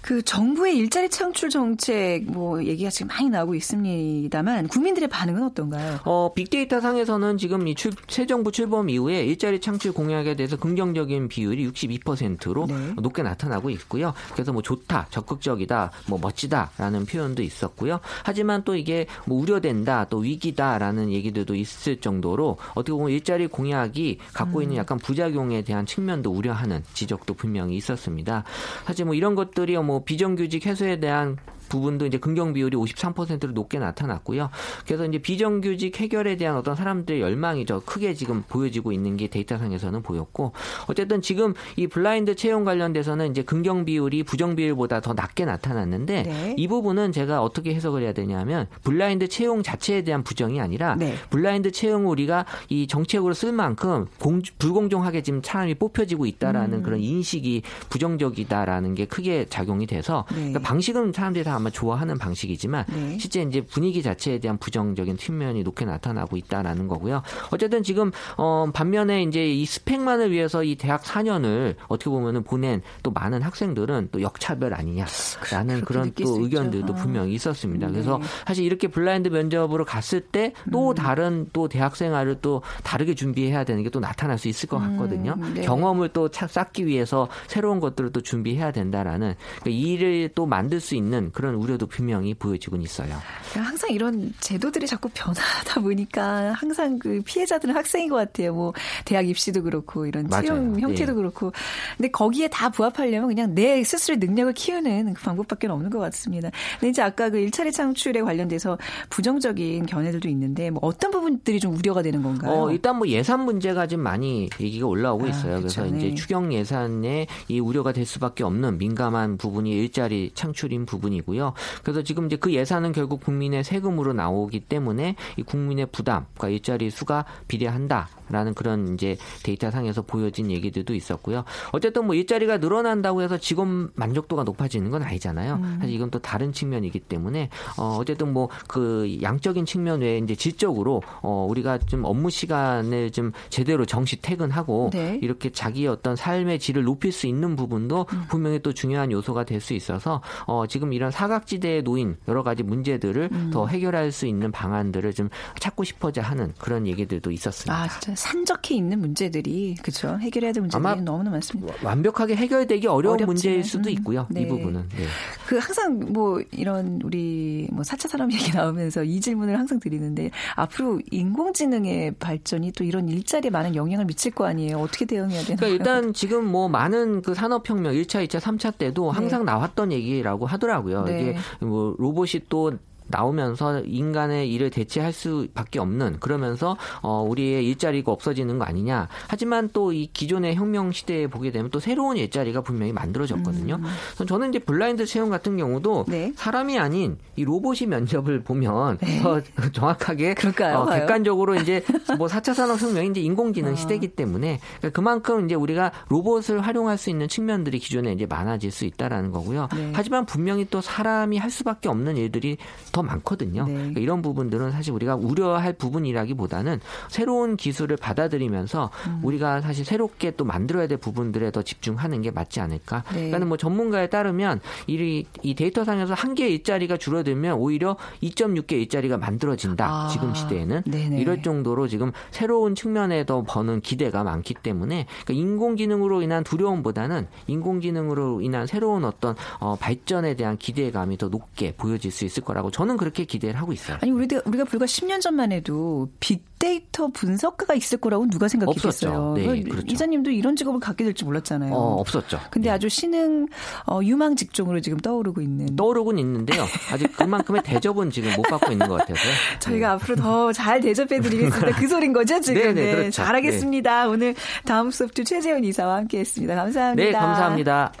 그 0.00 0.22
정부의 0.22 0.76
일자리 0.76 1.08
창출 1.08 1.50
정책 1.50 2.24
뭐 2.26 2.64
얘기가 2.64 2.90
지금 2.90 3.08
많이 3.08 3.28
나오고 3.28 3.54
있습니다만 3.54 4.68
국민들의 4.68 5.08
반응은 5.08 5.42
어떤가요? 5.42 5.98
어, 6.04 6.32
빅데이터 6.34 6.80
상에서는 6.80 7.38
지금 7.38 7.66
이 7.68 7.74
출, 7.74 7.92
새 8.08 8.26
정부 8.26 8.52
출범 8.52 8.88
이후에 8.88 9.24
일자리 9.24 9.60
창출 9.60 9.92
공약에 9.92 10.36
대해서 10.36 10.56
긍정적인 10.56 11.28
비율이 11.28 11.68
62%로 11.70 12.66
네. 12.66 12.74
높게 12.96 13.22
나타나고 13.22 13.70
있고요. 13.70 14.14
그래서 14.32 14.52
뭐 14.52 14.62
좋다, 14.62 15.08
적극적이다, 15.10 15.90
뭐 16.08 16.18
멋지다라는 16.20 17.06
표현도 17.06 17.42
있었고요. 17.42 18.00
하지만 18.24 18.62
또 18.64 18.76
이게 18.76 19.06
뭐 19.26 19.40
우려된다, 19.40 20.06
또 20.08 20.18
위기다라는 20.18 21.10
얘기들도 21.10 21.54
있을 21.54 22.00
정도로 22.00 22.58
어떻게 22.74 22.92
보면 22.92 23.10
일자리 23.10 23.46
공약이 23.46 24.18
갖고 24.32 24.62
있는 24.62 24.76
음. 24.76 24.78
약간 24.78 24.98
부작용에 24.98 25.62
대한 25.62 25.84
측면도 25.84 26.30
우려 26.30 26.45
우려하는 26.46 26.82
지적도 26.94 27.34
분명히 27.34 27.76
있었습니다. 27.76 28.44
사실 28.84 29.04
뭐 29.04 29.14
이런 29.14 29.34
것들이 29.34 29.76
뭐 29.78 30.04
비정규직 30.04 30.66
해소에 30.66 31.00
대한 31.00 31.36
부분도 31.68 32.06
이제 32.06 32.18
긍정 32.18 32.52
비율이 32.52 32.76
53%로 32.76 33.52
높게 33.52 33.78
나타났고요. 33.78 34.50
그래서 34.86 35.04
이제 35.06 35.18
비정규직 35.18 36.00
해결에 36.00 36.36
대한 36.36 36.56
어떤 36.56 36.74
사람들의 36.74 37.20
열망이 37.20 37.66
저 37.66 37.80
크게 37.80 38.14
지금 38.14 38.42
보여지고 38.48 38.92
있는 38.92 39.16
게 39.16 39.28
데이터상에서는 39.28 40.02
보였고 40.02 40.52
어쨌든 40.86 41.22
지금 41.22 41.54
이 41.76 41.86
블라인드 41.86 42.36
채용 42.36 42.64
관련돼서는 42.64 43.30
이제 43.30 43.42
긍정 43.42 43.84
비율이 43.84 44.22
부정 44.22 44.56
비율보다 44.56 45.00
더 45.00 45.12
낮게 45.14 45.44
나타났는데 45.44 46.22
네. 46.22 46.54
이 46.56 46.68
부분은 46.68 47.12
제가 47.12 47.42
어떻게 47.42 47.74
해석을 47.74 48.02
해야 48.02 48.12
되냐면 48.12 48.66
블라인드 48.84 49.28
채용 49.28 49.62
자체에 49.62 50.02
대한 50.02 50.22
부정이 50.22 50.60
아니라 50.60 50.96
네. 50.96 51.14
블라인드 51.30 51.72
채용 51.72 52.08
우리가 52.08 52.46
이 52.68 52.86
정책으로 52.86 53.34
쓸 53.34 53.52
만큼 53.52 54.06
공, 54.18 54.42
불공정하게 54.58 55.22
지금 55.22 55.40
사람이 55.42 55.74
뽑혀지고 55.74 56.26
있다라는 56.26 56.78
음. 56.78 56.82
그런 56.82 57.00
인식이 57.00 57.62
부정적이다라는 57.88 58.94
게 58.94 59.06
크게 59.06 59.46
작용이 59.48 59.86
돼서 59.86 60.24
네. 60.30 60.36
그러니까 60.36 60.60
방식은 60.60 61.12
사람들이 61.12 61.44
다 61.44 61.55
아마 61.56 61.70
좋아하는 61.70 62.18
방식이지만 62.18 62.84
네. 62.88 63.18
실제 63.18 63.42
이제 63.42 63.60
분위기 63.60 64.02
자체에 64.02 64.38
대한 64.38 64.58
부정적인 64.58 65.16
측면이 65.16 65.64
높게 65.64 65.84
나타나고 65.84 66.36
있다라는 66.36 66.86
거고요. 66.86 67.22
어쨌든 67.50 67.82
지금 67.82 68.12
어 68.36 68.70
반면에 68.72 69.22
이제 69.22 69.46
이 69.46 69.66
스펙만을 69.66 70.30
위해서 70.30 70.62
이 70.62 70.76
대학 70.76 71.02
4년을 71.02 71.74
어떻게 71.88 72.10
보면은 72.10 72.44
보낸 72.44 72.82
또 73.02 73.10
많은 73.10 73.42
학생들은 73.42 74.10
또 74.12 74.22
역차별 74.22 74.74
아니냐라는 74.74 75.80
그런 75.84 76.12
또 76.14 76.42
의견들도 76.42 76.92
아. 76.92 76.96
분명히 76.96 77.34
있었습니다. 77.34 77.88
네. 77.88 77.92
그래서 77.92 78.20
사실 78.46 78.64
이렇게 78.64 78.88
블라인드 78.88 79.28
면접으로 79.28 79.84
갔을 79.84 80.20
때또 80.20 80.90
음. 80.90 80.94
다른 80.94 81.48
또 81.52 81.68
대학 81.68 81.96
생활을 81.96 82.38
또 82.40 82.62
다르게 82.84 83.14
준비해야 83.14 83.64
되는 83.64 83.82
게 83.82 83.96
또 83.96 84.00
나타날 84.00 84.36
수 84.36 84.48
있을 84.48 84.68
것 84.68 84.78
같거든요. 84.78 85.36
음. 85.38 85.54
네. 85.54 85.62
경험을 85.62 86.10
또 86.10 86.28
쌓기 86.30 86.84
위해서 86.84 87.30
새로운 87.46 87.80
것들을 87.80 88.12
또 88.12 88.20
준비해야 88.20 88.70
된다라는 88.70 89.34
그러니까 89.62 89.70
일을 89.70 90.28
또 90.34 90.44
만들 90.44 90.80
수 90.80 90.94
있는 90.94 91.30
그런 91.32 91.45
그런 91.46 91.54
우려도 91.54 91.86
분명히 91.86 92.34
보여지곤 92.34 92.82
있어요. 92.82 93.16
그러니까 93.50 93.70
항상 93.70 93.90
이런 93.90 94.34
제도들이 94.40 94.86
자꾸 94.88 95.08
변하다 95.14 95.80
보니까 95.80 96.52
항상 96.54 96.98
그 96.98 97.22
피해자들은 97.24 97.74
학생인 97.76 98.08
것 98.08 98.16
같아요. 98.16 98.52
뭐 98.52 98.72
대학 99.04 99.28
입시도 99.28 99.62
그렇고 99.62 100.06
이런 100.06 100.28
채용 100.28 100.80
형태도 100.80 101.12
예. 101.12 101.14
그렇고. 101.14 101.52
근데 101.96 102.10
거기에 102.10 102.48
다 102.48 102.68
부합하려면 102.68 103.28
그냥 103.28 103.54
내 103.54 103.84
스스로의 103.84 104.18
능력을 104.18 104.54
키우는 104.54 105.14
그 105.14 105.22
방법밖에 105.22 105.68
없는 105.68 105.90
것 105.90 106.00
같습니다. 106.00 106.50
근데 106.80 106.90
이제 106.90 107.00
아까 107.02 107.30
그 107.30 107.38
일자리 107.38 107.70
창출에 107.70 108.22
관련돼서 108.22 108.76
부정적인 109.10 109.86
견해들도 109.86 110.28
있는데 110.28 110.70
뭐 110.70 110.80
어떤 110.82 111.12
부분들이 111.12 111.60
좀 111.60 111.76
우려가 111.76 112.02
되는 112.02 112.24
건가요? 112.24 112.52
어, 112.52 112.72
일단 112.72 112.96
뭐 112.96 113.06
예산 113.06 113.44
문제가 113.44 113.86
좀 113.86 114.00
많이 114.00 114.48
얘기가 114.60 114.86
올라오고 114.86 115.26
아, 115.26 115.28
있어요. 115.28 115.56
아, 115.56 115.58
그래서. 115.58 115.86
이제 115.86 116.08
네. 116.08 116.14
추경 116.14 116.52
예산에 116.52 117.28
이 117.46 117.60
우려가 117.60 117.92
될 117.92 118.04
수밖에 118.04 118.42
없는 118.42 118.78
민감한 118.78 119.36
부분이 119.36 119.70
일자리 119.70 120.32
창출인 120.34 120.86
부분이고요. 120.86 121.35
거고요. 121.36 121.52
그래서 121.82 122.02
지금 122.02 122.26
이제 122.26 122.36
그 122.36 122.52
예산은 122.52 122.92
결국 122.92 123.20
국민의 123.20 123.62
세금으로 123.62 124.12
나오기 124.12 124.60
때문에 124.60 125.16
이 125.36 125.42
국민의 125.42 125.86
부담과 125.92 126.48
일자리 126.48 126.90
수가 126.90 127.24
비례한다. 127.46 128.08
라는 128.28 128.54
그런 128.54 128.94
이제 128.94 129.16
데이터 129.44 129.70
상에서 129.70 130.02
보여진 130.02 130.50
얘기들도 130.50 130.94
있었고요. 130.94 131.44
어쨌든 131.70 132.06
뭐 132.06 132.16
일자리가 132.16 132.58
늘어난다고 132.58 133.22
해서 133.22 133.38
직업 133.38 133.68
만족도가 133.94 134.42
높아지는 134.42 134.90
건 134.90 135.04
아니잖아요. 135.04 135.54
음. 135.62 135.78
사실 135.80 135.94
이건 135.94 136.10
또 136.10 136.18
다른 136.18 136.52
측면이기 136.52 136.98
때문에 137.00 137.50
어 137.78 137.96
어쨌든 138.00 138.32
뭐 138.32 138.48
그 138.68 139.18
양적인 139.22 139.64
측면 139.66 140.00
외에 140.00 140.18
이제 140.18 140.34
질적으로 140.34 141.02
어 141.22 141.46
우리가 141.48 141.78
좀 141.78 142.04
업무 142.04 142.30
시간을 142.30 143.10
좀 143.12 143.32
제대로 143.48 143.84
정시 143.84 144.20
퇴근하고 144.20 144.90
네. 144.92 145.20
이렇게 145.22 145.50
자기의 145.50 145.88
어떤 145.88 146.16
삶의 146.16 146.58
질을 146.58 146.82
높일 146.84 147.12
수 147.12 147.26
있는 147.26 147.54
부분도 147.54 148.06
음. 148.12 148.24
분명히 148.28 148.58
또 148.60 148.72
중요한 148.72 149.12
요소가 149.12 149.44
될 149.44 149.60
수 149.60 149.72
있어서 149.72 150.20
어 150.46 150.66
지금 150.66 150.92
이런 150.92 151.10
사 151.10 151.25
사각지대에 151.26 151.82
놓인 151.82 152.16
여러 152.28 152.42
가지 152.42 152.62
문제들을 152.62 153.28
음. 153.32 153.50
더 153.52 153.66
해결할 153.66 154.12
수 154.12 154.26
있는 154.26 154.52
방안들을 154.52 155.12
좀 155.12 155.28
찾고 155.58 155.84
싶어자 155.84 156.22
하는 156.22 156.52
그런 156.58 156.86
얘기들도 156.86 157.30
있었습니다. 157.32 157.74
아, 157.74 157.88
진짜 157.88 158.14
산적해 158.14 158.74
있는 158.74 159.00
문제들이 159.00 159.76
그렇죠. 159.82 160.18
해결해야 160.20 160.52
될 160.52 160.62
문제들이 160.62 161.02
너무나 161.02 161.30
많습니다. 161.30 161.74
완벽하게 161.82 162.36
해결되기 162.36 162.86
어려운 162.86 163.14
어렵지만. 163.14 163.26
문제일 163.26 163.64
수도 163.64 163.88
음. 163.88 163.92
있고요. 163.94 164.26
네. 164.30 164.42
이 164.42 164.46
부분은. 164.48 164.88
네. 164.88 165.04
그 165.46 165.58
항상 165.58 165.98
뭐 166.12 166.40
이런 166.52 167.00
우리 167.04 167.68
뭐 167.72 167.82
4차 167.82 168.08
산업 168.08 168.32
얘기 168.32 168.52
나오면서 168.52 169.02
이 169.04 169.20
질문을 169.20 169.58
항상 169.58 169.80
드리는데 169.80 170.30
앞으로 170.54 171.00
인공지능의 171.10 172.14
발전이 172.18 172.72
또 172.72 172.84
이런 172.84 173.08
일자리에 173.08 173.50
많은 173.50 173.74
영향을 173.74 174.04
미칠 174.04 174.32
거 174.32 174.46
아니에요. 174.46 174.78
어떻게 174.78 175.04
대응해야 175.04 175.42
되나요? 175.42 175.56
그러니까 175.56 175.66
일단 175.66 176.12
지금 176.12 176.46
뭐 176.46 176.68
많은 176.68 177.22
그 177.22 177.34
산업혁명 177.34 177.94
1차, 177.94 178.26
2차, 178.26 178.40
3차 178.40 178.78
때도 178.78 179.10
항상 179.10 179.40
네. 179.40 179.46
나왔던 179.46 179.92
얘기라고 179.92 180.46
하더라고요. 180.46 181.04
네. 181.04 181.15
이게 181.20 181.36
뭐 181.60 181.94
로봇이 181.98 182.42
또 182.48 182.72
나오면서 183.08 183.80
인간의 183.80 184.52
일을 184.52 184.70
대체할 184.70 185.12
수밖에 185.12 185.78
없는 185.78 186.18
그러면서 186.20 186.76
어 187.02 187.22
우리의 187.28 187.66
일자리가 187.66 188.12
없어지는 188.12 188.58
거 188.58 188.64
아니냐. 188.64 189.08
하지만 189.28 189.68
또 189.72 189.96
이 189.96 190.08
기존의 190.12 190.54
혁명 190.56 190.92
시대에 190.92 191.26
보게 191.26 191.50
되면 191.50 191.70
또 191.70 191.80
새로운 191.80 192.16
일자리가 192.16 192.60
분명히 192.60 192.92
만들어졌거든요. 192.92 193.76
음. 193.76 194.26
저는 194.26 194.50
이제 194.50 194.58
블라인드 194.58 195.06
채용 195.06 195.30
같은 195.30 195.56
경우도 195.56 196.04
네. 196.08 196.32
사람이 196.36 196.78
아닌 196.78 197.16
이 197.36 197.44
로봇이 197.44 197.86
면접을 197.88 198.42
보면 198.42 198.98
네. 198.98 199.20
더 199.22 199.40
정확하게 199.72 200.34
어, 200.76 200.86
객관적으로 200.86 201.54
이제 201.54 201.82
뭐 202.18 202.26
4차 202.26 202.54
산업 202.54 202.80
혁명이 202.80 203.08
이제 203.08 203.20
인공지능 203.20 203.72
어. 203.72 203.76
시대이기 203.76 204.08
때문에 204.08 204.60
그러니까 204.78 204.90
그만큼 204.90 205.46
이제 205.46 205.54
우리가 205.54 205.92
로봇을 206.08 206.60
활용할 206.60 206.98
수 206.98 207.10
있는 207.10 207.28
측면들이 207.28 207.78
기존에 207.78 208.12
이제 208.12 208.26
많아질 208.26 208.70
수 208.70 208.84
있다라는 208.84 209.30
거고요. 209.30 209.68
네. 209.74 209.92
하지만 209.94 210.26
분명히 210.26 210.66
또 210.68 210.80
사람이 210.80 211.38
할 211.38 211.50
수밖에 211.50 211.88
없는 211.88 212.16
일들이 212.16 212.58
더 212.96 213.02
많거든요. 213.02 213.66
네. 213.66 213.74
그러니까 213.74 214.00
이런 214.00 214.22
부분들은 214.22 214.72
사실 214.72 214.94
우리가 214.94 215.16
우려할 215.16 215.74
부분이라기보다는 215.74 216.80
새로운 217.08 217.58
기술을 217.58 217.98
받아들이면서 217.98 218.90
음. 219.06 219.20
우리가 219.22 219.60
사실 219.60 219.84
새롭게 219.84 220.30
또 220.36 220.46
만들어야 220.46 220.86
될 220.86 220.96
부분들에 220.96 221.50
더 221.50 221.60
집중하는 221.60 222.22
게 222.22 222.30
맞지 222.30 222.60
않을까. 222.60 223.02
네. 223.12 223.26
그러니까 223.26 223.44
뭐 223.44 223.58
전문가에 223.58 224.08
따르면 224.08 224.60
이, 224.86 225.26
이 225.42 225.54
데이터 225.54 225.84
상에서 225.84 226.14
한 226.14 226.34
개의 226.34 226.54
일자리가 226.54 226.96
줄어들면 226.96 227.58
오히려 227.58 227.98
2.6개 228.22 228.72
일자리가 228.72 229.18
만들어진다. 229.18 229.86
아. 229.86 230.08
지금 230.08 230.34
시대에는 230.34 230.84
네네. 230.86 231.20
이럴 231.20 231.42
정도로 231.42 231.88
지금 231.88 232.12
새로운 232.30 232.74
측면에 232.74 233.26
더 233.26 233.42
버는 233.42 233.82
기대가 233.82 234.24
많기 234.24 234.54
때문에 234.54 235.06
그러니까 235.26 235.34
인공지능으로 235.34 236.22
인한 236.22 236.44
두려움보다는 236.44 237.26
인공지능으로 237.46 238.40
인한 238.40 238.66
새로운 238.66 239.04
어떤 239.04 239.36
어, 239.60 239.76
발전에 239.78 240.34
대한 240.34 240.56
기대감이 240.56 241.18
더 241.18 241.28
높게 241.28 241.74
보여질 241.76 242.10
수 242.10 242.24
있을 242.24 242.42
거라고 242.42 242.70
저는 242.70 242.85
저는 242.86 242.96
그렇게 242.96 243.24
기대를 243.24 243.58
하고 243.60 243.72
있어요. 243.72 243.98
아니 244.00 244.12
우리가 244.12 244.42
우리가 244.44 244.64
불과 244.64 244.86
10년 244.86 245.20
전만 245.20 245.50
해도 245.50 246.08
빅데이터 246.20 247.08
분석가가 247.08 247.74
있을 247.74 247.98
거라고 247.98 248.28
누가 248.28 248.46
생각했겠어요. 248.46 249.34
네, 249.36 249.62
그렇죠. 249.64 249.86
이사님도 249.88 250.30
이런 250.30 250.54
직업을 250.54 250.78
갖게 250.78 251.02
될 251.04 251.16
줄 251.16 251.26
몰랐잖아요. 251.26 251.72
어, 251.74 251.96
없었죠. 252.00 252.38
근데 252.50 252.68
네. 252.68 252.74
아주 252.74 252.88
신흥 252.88 253.48
어, 253.86 254.00
유망 254.02 254.36
직종으로 254.36 254.80
지금 254.80 254.98
떠오르고 254.98 255.40
있는. 255.40 255.74
떠오르곤 255.74 256.18
있는데요. 256.18 256.64
아직 256.92 257.10
그만큼의 257.16 257.62
대접은 257.64 258.10
지금 258.10 258.32
못 258.36 258.42
받고 258.42 258.70
있는 258.70 258.86
것 258.86 258.96
같아서. 258.96 259.20
저희가 259.60 259.88
네. 259.88 259.92
앞으로 259.94 260.16
더 260.16 260.52
잘 260.52 260.80
대접해드리겠습니다. 260.80 261.76
그 261.80 261.88
소린 261.88 262.12
거죠 262.12 262.40
지금. 262.40 262.60
네네, 262.62 262.72
네, 262.74 262.92
그렇죠. 262.94 263.10
잘하겠습니다. 263.10 264.04
네. 264.04 264.10
오늘 264.10 264.34
다음 264.64 264.90
소프트 264.90 265.24
최재훈 265.24 265.64
이사와 265.64 265.96
함께했습니다. 265.96 266.54
감사합니다. 266.54 267.04
네, 267.04 267.12
감사합니다. 267.12 267.92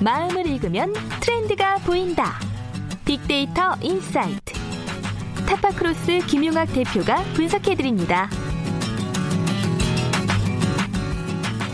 마음을 0.00 0.46
읽으면 0.46 0.92
트렌드가 1.20 1.78
보인다. 1.78 2.38
빅데이터 3.04 3.74
insight. 3.82 4.52
타파크로스 5.48 6.20
김용학 6.26 6.72
대표가 6.72 7.22
분석해드립니다. 7.34 8.28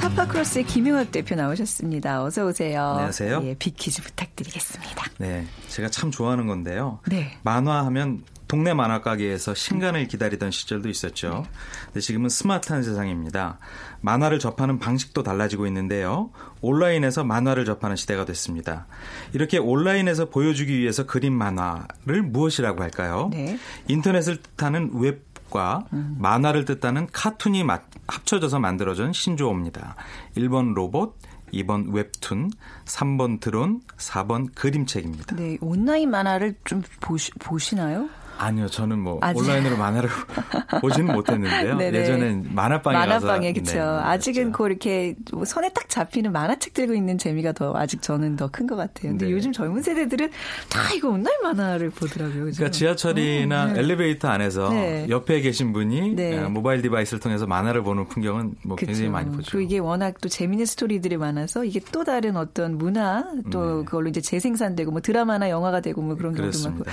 타파크로스의 0.00 0.64
김용학 0.64 1.10
대표 1.12 1.34
나오셨습니다. 1.34 2.22
어서 2.22 2.46
오세요. 2.46 2.82
안녕하세요. 2.82 3.42
예, 3.44 3.54
빅퀴즈 3.54 4.02
부탁드리겠습니다. 4.02 5.04
네, 5.18 5.44
제가 5.68 5.88
참 5.88 6.10
좋아하는 6.10 6.46
건데요. 6.46 7.00
네. 7.08 7.36
만화하면 7.42 8.22
동네 8.48 8.74
만화 8.74 9.00
가게에서 9.00 9.54
신간을 9.54 10.06
기다리던 10.06 10.50
시절도 10.50 10.88
있었죠. 10.88 11.44
네. 11.44 11.50
근데 11.86 12.00
지금은 12.00 12.28
스마트한 12.28 12.83
세상입니다. 12.83 13.59
만화를 14.00 14.38
접하는 14.38 14.78
방식도 14.78 15.22
달라지고 15.22 15.66
있는데요. 15.66 16.30
온라인에서 16.61 17.24
만화를 17.24 17.64
접하는 17.64 17.96
시대가 17.96 18.24
됐습니다. 18.24 18.87
이렇게 19.33 19.59
온라인에서 19.59 20.30
보여주기 20.30 20.78
위해서 20.78 21.07
그린 21.07 21.33
만화를 21.33 22.22
무엇이라고 22.22 22.83
할까요? 22.83 23.30
네. 23.33 23.59
인터넷을 23.88 24.38
뜻하는 24.42 24.90
웹 24.94 25.35
과 25.54 25.85
음. 25.92 26.16
만화를 26.18 26.64
뜻하는 26.64 27.07
카툰이 27.12 27.64
합쳐져서 28.09 28.59
만들어진 28.59 29.12
신조어입니다. 29.12 29.94
1번 30.37 30.74
로봇, 30.74 31.16
2번 31.52 31.94
웹툰, 31.94 32.50
3번 32.85 33.38
드론, 33.38 33.80
4번 33.96 34.52
그림책입니다. 34.57 35.37
네, 35.37 35.57
온라인 35.61 36.11
만화를 36.11 36.57
좀 36.64 36.83
보시, 37.00 37.30
보시나요? 37.38 38.09
아니요, 38.38 38.68
저는 38.68 38.99
뭐 38.99 39.18
아직... 39.20 39.40
온라인으로 39.40 39.77
만화를 39.77 40.09
보지는 40.81 41.14
못했는데요. 41.14 41.79
예전엔 41.81 42.51
만화방에 42.55 42.97
만화방에 42.97 43.53
그렇죠. 43.53 43.75
네, 43.75 43.81
아직은 43.81 44.53
그 44.53 44.66
이렇게 44.66 45.14
뭐 45.33 45.44
손에 45.44 45.70
딱 45.73 45.88
잡히는 45.88 46.33
만화책 46.33 46.73
들고 46.75 46.94
있는 46.94 47.18
재미가 47.18 47.53
더 47.53 47.75
아직 47.77 48.01
저는 48.03 48.37
더 48.37 48.49
큰 48.55 48.66
것 48.66 48.77
같아요. 48.77 49.11
근데 49.12 49.27
네. 49.27 49.33
요즘 49.33 49.53
젊은 49.53 49.83
세대들은 49.83 50.31
다 50.70 50.81
이거 50.94 51.09
온라인 51.09 51.37
만화를 51.42 51.90
보더라고요. 51.90 52.44
그러니까 52.44 52.70
지하철이나 52.70 53.64
오, 53.64 53.73
네. 53.73 53.81
엘리베이터 53.81 54.29
안에서 54.29 54.70
네. 54.70 55.07
옆에 55.09 55.40
계신 55.40 55.73
분이 55.73 56.14
네. 56.14 56.38
어, 56.38 56.49
모바일 56.49 56.83
device를 56.83 57.20
통해서 57.20 57.47
만화를 57.47 57.83
보는 57.83 58.07
풍경은 58.09 58.55
뭐 58.64 58.77
그렇죠. 58.77 58.87
굉장히 58.87 59.11
많이 59.11 59.31
보죠. 59.31 59.51
그리고 59.51 59.61
이게 59.61 59.79
워낙 59.79 60.14
또 60.20 60.29
재미있는 60.29 60.66
스토리들이 60.66 61.16
많아서 61.16 61.64
이게 61.64 61.81
또 61.92 62.05
다른 62.05 62.37
어떤 62.37 62.79
문화 62.79 63.25
또 63.51 63.79
네. 63.79 63.85
그걸로 63.85 64.09
이제 64.09 64.20
재생산되고 64.20 64.90
뭐 64.90 65.01
드라마나 65.01 65.51
영화가 65.51 65.81
되고 65.81 66.01
뭐 66.01 66.16
그런 66.16 66.35
경우도 66.35 66.59
많고 66.68 66.85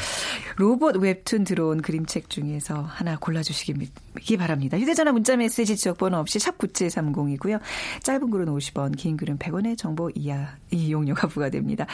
로봇 0.58 0.98
웹툰 0.98 1.31
웹툰 1.32 1.46
드론 1.46 1.82
그림책 1.82 2.30
중에서 2.30 2.82
하나 2.82 3.18
골라주시기 3.18 4.38
바랍니다. 4.38 4.78
휴대전화 4.78 5.14
문자 5.14 5.38
메시지 5.38 5.78
지역번호 5.78 6.18
없이 6.18 6.40
샵 6.40 6.58
9730이고요. 6.58 7.62
짧은 8.04 8.30
글은 8.30 8.48
50원, 8.48 8.98
긴 8.98 9.16
글은 9.16 9.38
100원의 9.38 9.78
정보 9.78 10.10
이하 10.14 10.58
이용료가 10.72 11.28
부과됩니다. 11.28 11.88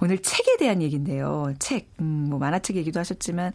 오늘 0.00 0.18
책에 0.18 0.56
대한 0.56 0.80
얘기인데요. 0.80 1.52
책, 1.58 1.90
음, 2.00 2.28
뭐 2.30 2.38
만화책 2.38 2.76
얘기도 2.76 2.98
하셨지만 2.98 3.52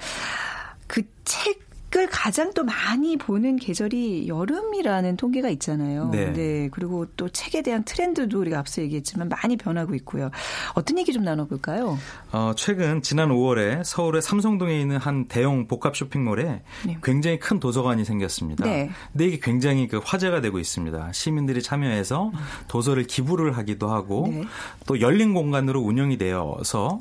그 0.87 1.01
책 1.25 1.72
책을 1.93 2.07
가장 2.09 2.53
또 2.53 2.63
많이 2.63 3.17
보는 3.17 3.57
계절이 3.57 4.27
여름이라는 4.27 5.15
통계가 5.15 5.49
있잖아요. 5.49 6.09
네. 6.09 6.33
네. 6.33 6.69
그리고 6.71 7.05
또 7.15 7.29
책에 7.29 7.61
대한 7.61 7.83
트렌드도 7.83 8.39
우리가 8.39 8.57
앞서 8.57 8.81
얘기했지만 8.81 9.29
많이 9.29 9.55
변하고 9.57 9.93
있고요. 9.95 10.31
어떤 10.73 10.97
얘기 10.97 11.13
좀 11.13 11.23
나눠볼까요? 11.23 11.97
어, 12.31 12.53
최근 12.55 13.03
지난 13.03 13.29
5월에 13.29 13.83
서울의 13.83 14.23
삼성동에 14.23 14.79
있는 14.79 14.97
한 14.97 15.27
대형 15.27 15.67
복합 15.67 15.95
쇼핑몰에 15.95 16.63
네. 16.85 16.97
굉장히 17.03 17.37
큰 17.39 17.59
도서관이 17.59 18.05
생겼습니다. 18.05 18.65
네. 18.65 18.89
근데 19.11 19.27
이게 19.27 19.39
굉장히 19.41 19.87
그 19.87 20.01
화제가 20.03 20.41
되고 20.41 20.57
있습니다. 20.59 21.11
시민들이 21.13 21.61
참여해서 21.61 22.31
도서를 22.67 23.03
기부를 23.05 23.55
하기도 23.57 23.89
하고 23.91 24.27
네. 24.31 24.43
또 24.87 24.99
열린 24.99 25.35
공간으로 25.35 25.79
운영이 25.79 26.17
되어서 26.17 26.99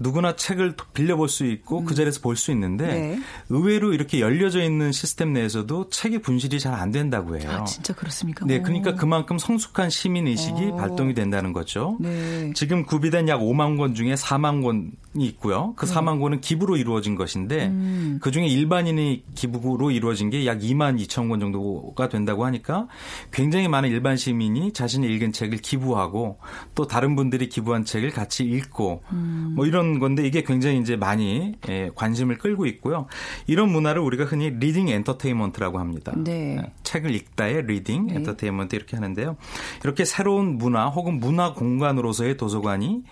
누구나 0.00 0.34
책을 0.34 0.74
빌려볼 0.94 1.28
수 1.28 1.46
있고 1.46 1.80
음. 1.80 1.84
그 1.84 1.94
자리에서 1.94 2.20
볼 2.20 2.32
수 2.32 2.50
있는데 2.50 2.86
네. 2.86 3.18
의외로 3.50 3.92
이렇게 3.92 4.18
열 4.18 4.31
열려져 4.32 4.62
있는 4.62 4.92
시스템 4.92 5.32
내에서도 5.32 5.88
책의 5.88 6.20
분실이 6.20 6.58
잘 6.60 6.72
안 6.72 6.90
된다고 6.90 7.36
해요. 7.36 7.50
아, 7.50 7.64
진짜 7.64 7.92
그렇습니까? 7.94 8.46
네, 8.46 8.60
그러니까 8.60 8.94
그만큼 8.94 9.38
성숙한 9.38 9.90
시민 9.90 10.26
의식이 10.26 10.64
오. 10.72 10.76
발동이 10.76 11.12
된다는 11.14 11.52
거죠. 11.52 11.96
네. 12.00 12.50
지금 12.54 12.84
구비된 12.86 13.28
약 13.28 13.40
5만 13.40 13.76
권 13.76 13.94
중에 13.94 14.14
4만 14.14 14.62
권이 14.62 15.26
있고요. 15.26 15.74
그 15.76 15.86
네. 15.86 15.94
4만 15.94 16.18
권은 16.20 16.40
기부로 16.40 16.76
이루어진 16.76 17.14
것인데 17.14 17.66
음. 17.66 18.18
그 18.22 18.30
중에 18.30 18.46
일반인의 18.46 19.22
기부로 19.34 19.90
이루어진 19.90 20.30
게 20.30 20.46
약 20.46 20.58
2만 20.60 20.98
2천 21.00 21.28
권 21.28 21.40
정도가 21.40 22.08
된다고 22.08 22.44
하니까 22.46 22.88
굉장히 23.30 23.68
많은 23.68 23.90
일반 23.90 24.16
시민이 24.16 24.72
자신이 24.72 25.06
읽은 25.06 25.32
책을 25.32 25.58
기부하고 25.58 26.38
또 26.74 26.86
다른 26.86 27.14
분들이 27.14 27.48
기부한 27.48 27.84
책을 27.84 28.10
같이 28.10 28.44
읽고 28.44 29.02
음. 29.12 29.52
뭐 29.54 29.66
이런 29.66 29.98
건데 29.98 30.26
이게 30.26 30.42
굉장히 30.42 30.78
이제 30.78 30.96
많이 30.96 31.54
예, 31.68 31.90
관심을 31.94 32.38
끌고 32.38 32.66
있고요. 32.66 33.06
이런 33.46 33.70
문화를 33.70 34.00
우리가 34.00 34.21
우리가 34.22 34.30
흔히 34.30 34.50
reading 34.50 34.88
entertainment라고 34.88 35.78
합니다. 35.78 36.12
네. 36.16 36.56
네. 36.56 36.72
책을 36.82 37.14
읽다의 37.14 37.66
reading 37.66 38.06
네. 38.08 38.14
entertainment 38.16 38.76
이렇게 38.76 38.96
하는데요. 38.96 39.36
이렇게 39.84 40.04
새로운 40.04 40.58
문화 40.58 40.88
혹은 40.88 41.18
문화 41.18 41.52
공간으로서의 41.52 42.36
도서관이 42.36 43.04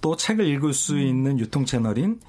또 0.00 0.16
책을 0.16 0.46
읽을 0.46 0.72
수 0.72 0.94
음. 0.94 1.00
있는 1.00 1.38
유통 1.38 1.64
채널인 1.64 2.20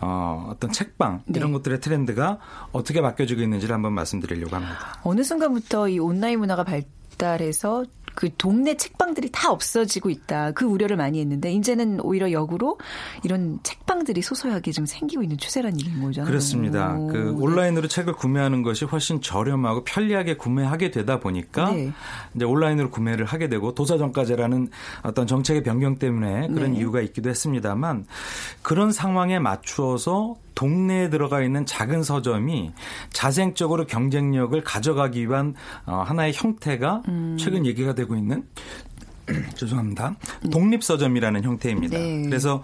어, 0.00 0.48
어떤 0.50 0.70
책방 0.72 1.22
이런 1.34 1.50
네. 1.50 1.52
것들의 1.54 1.80
트렌드가 1.80 2.38
어떻게 2.72 3.00
바뀌어지고 3.00 3.40
있는지를 3.40 3.74
한번 3.74 3.94
말씀드리려고 3.94 4.56
합니다. 4.56 5.00
어느 5.02 5.22
순간부터 5.22 5.88
이 5.88 5.98
온라인 5.98 6.40
문화가 6.40 6.64
발 6.64 6.84
달해서 7.16 7.84
그 8.16 8.30
동네 8.38 8.76
책방들이 8.76 9.28
다 9.30 9.52
없어지고 9.52 10.08
있다. 10.08 10.52
그 10.52 10.64
우려를 10.64 10.96
많이 10.96 11.20
했는데 11.20 11.52
이제는 11.52 12.00
오히려 12.00 12.32
역으로 12.32 12.78
이런 13.22 13.60
책방들이 13.62 14.22
소소하게 14.22 14.72
좀 14.72 14.86
생기고 14.86 15.22
있는 15.22 15.36
추세라는 15.36 15.78
얘기인 15.78 16.02
거죠. 16.02 16.24
그렇습니다. 16.24 16.94
오, 16.94 17.08
그 17.08 17.16
네. 17.16 17.30
온라인으로 17.30 17.88
책을 17.88 18.14
구매하는 18.14 18.62
것이 18.62 18.86
훨씬 18.86 19.20
저렴하고 19.20 19.84
편리하게 19.84 20.38
구매하게 20.38 20.90
되다 20.90 21.20
보니까 21.20 21.70
네. 21.72 21.92
이제 22.34 22.44
온라인으로 22.46 22.90
구매를 22.90 23.26
하게 23.26 23.50
되고 23.50 23.74
도서정가제라는 23.74 24.70
어떤 25.02 25.26
정책의 25.26 25.62
변경 25.62 25.96
때문에 25.98 26.48
그런 26.48 26.72
네. 26.72 26.78
이유가 26.78 27.02
있기도 27.02 27.28
했습니다만 27.28 28.06
그런 28.62 28.92
상황에 28.92 29.38
맞추어서 29.38 30.36
동네에 30.56 31.10
들어가 31.10 31.42
있는 31.42 31.64
작은 31.64 32.02
서점이 32.02 32.72
자생적으로 33.12 33.86
경쟁력을 33.86 34.60
가져가기 34.64 35.28
위한 35.28 35.54
어, 35.84 36.02
하나의 36.04 36.32
형태가 36.34 37.02
음. 37.06 37.36
최근 37.38 37.64
얘기가 37.64 37.94
되고 37.94 38.16
있는 38.16 38.42
죄송합니다. 39.54 40.16
독립서점이라는 40.50 41.44
형태입니다. 41.44 41.98
네. 41.98 42.22
그래서 42.22 42.62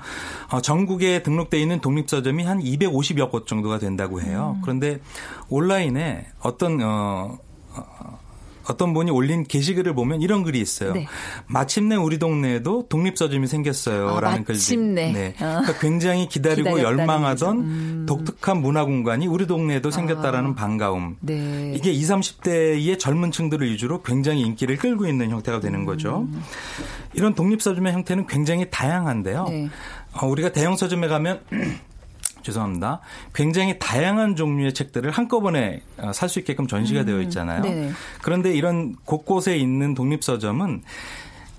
어, 0.51 0.61
전국에 0.61 1.23
등록돼 1.23 1.61
있는 1.61 1.81
독립서점이 1.81 2.45
한 2.45 2.61
250여 2.61 3.31
곳 3.31 3.47
정도가 3.47 3.79
된다고 3.79 4.21
해요. 4.21 4.55
음. 4.57 4.63
그런데 4.63 5.01
온라인에 5.49 6.27
어떤 6.41 6.81
어, 6.83 7.39
어 7.75 8.22
어떤 8.69 8.95
분이 8.95 9.11
올린 9.11 9.45
게시글을 9.45 9.95
보면 9.95 10.23
이런 10.23 10.43
글이 10.43 10.61
있어요. 10.61 10.93
네. 10.93 11.07
마침내 11.47 11.97
우리 11.97 12.19
동네에도 12.19 12.87
독립서점이 12.89 13.47
생겼어요라는 13.47 14.39
아, 14.39 14.45
마침내. 14.49 15.13
네. 15.13 15.35
그러니까 15.37 15.79
굉장히 15.79 16.29
기다리고 16.29 16.81
열망하던 16.81 17.59
음. 17.59 18.07
독특한 18.07 18.61
문화 18.61 18.85
공간이 18.85 19.27
우리 19.27 19.47
동네에도 19.47 19.91
생겼다라는 19.91 20.51
아. 20.51 20.55
반가움. 20.55 21.17
네. 21.21 21.73
이게 21.75 21.91
20, 21.91 22.13
30대의 22.13 22.99
젊은 22.99 23.31
층들을 23.31 23.69
위주로 23.71 24.03
굉장히 24.03 24.43
인기를 24.43 24.77
끌고 24.77 25.07
있는 25.07 25.31
형태가 25.31 25.61
되는 25.61 25.85
거죠. 25.85 26.29
음. 26.33 26.43
이런 27.15 27.35
독립서점의 27.35 27.93
형태는 27.93 28.27
굉장히 28.27 28.67
다양한데요. 28.71 29.47
네. 29.49 29.69
어, 30.15 30.27
우리가 30.27 30.53
대형 30.53 30.77
서점에 30.77 31.09
가면 31.09 31.41
죄송합니다. 32.43 33.01
굉장히 33.35 33.79
다양한 33.79 34.37
종류의 34.37 34.75
책들을 34.75 35.11
한꺼번에 35.11 35.83
어, 35.99 36.13
살수 36.13 36.41
있게끔 36.41 36.67
전시가 36.67 37.01
음, 37.01 37.07
되어 37.07 37.21
있잖아요. 37.23 37.63
네 37.63 37.91
그런데 38.23 38.53
이런 38.55 38.95
곳곳에 39.05 39.57
있는 39.57 39.95
독립서점은 39.95 40.83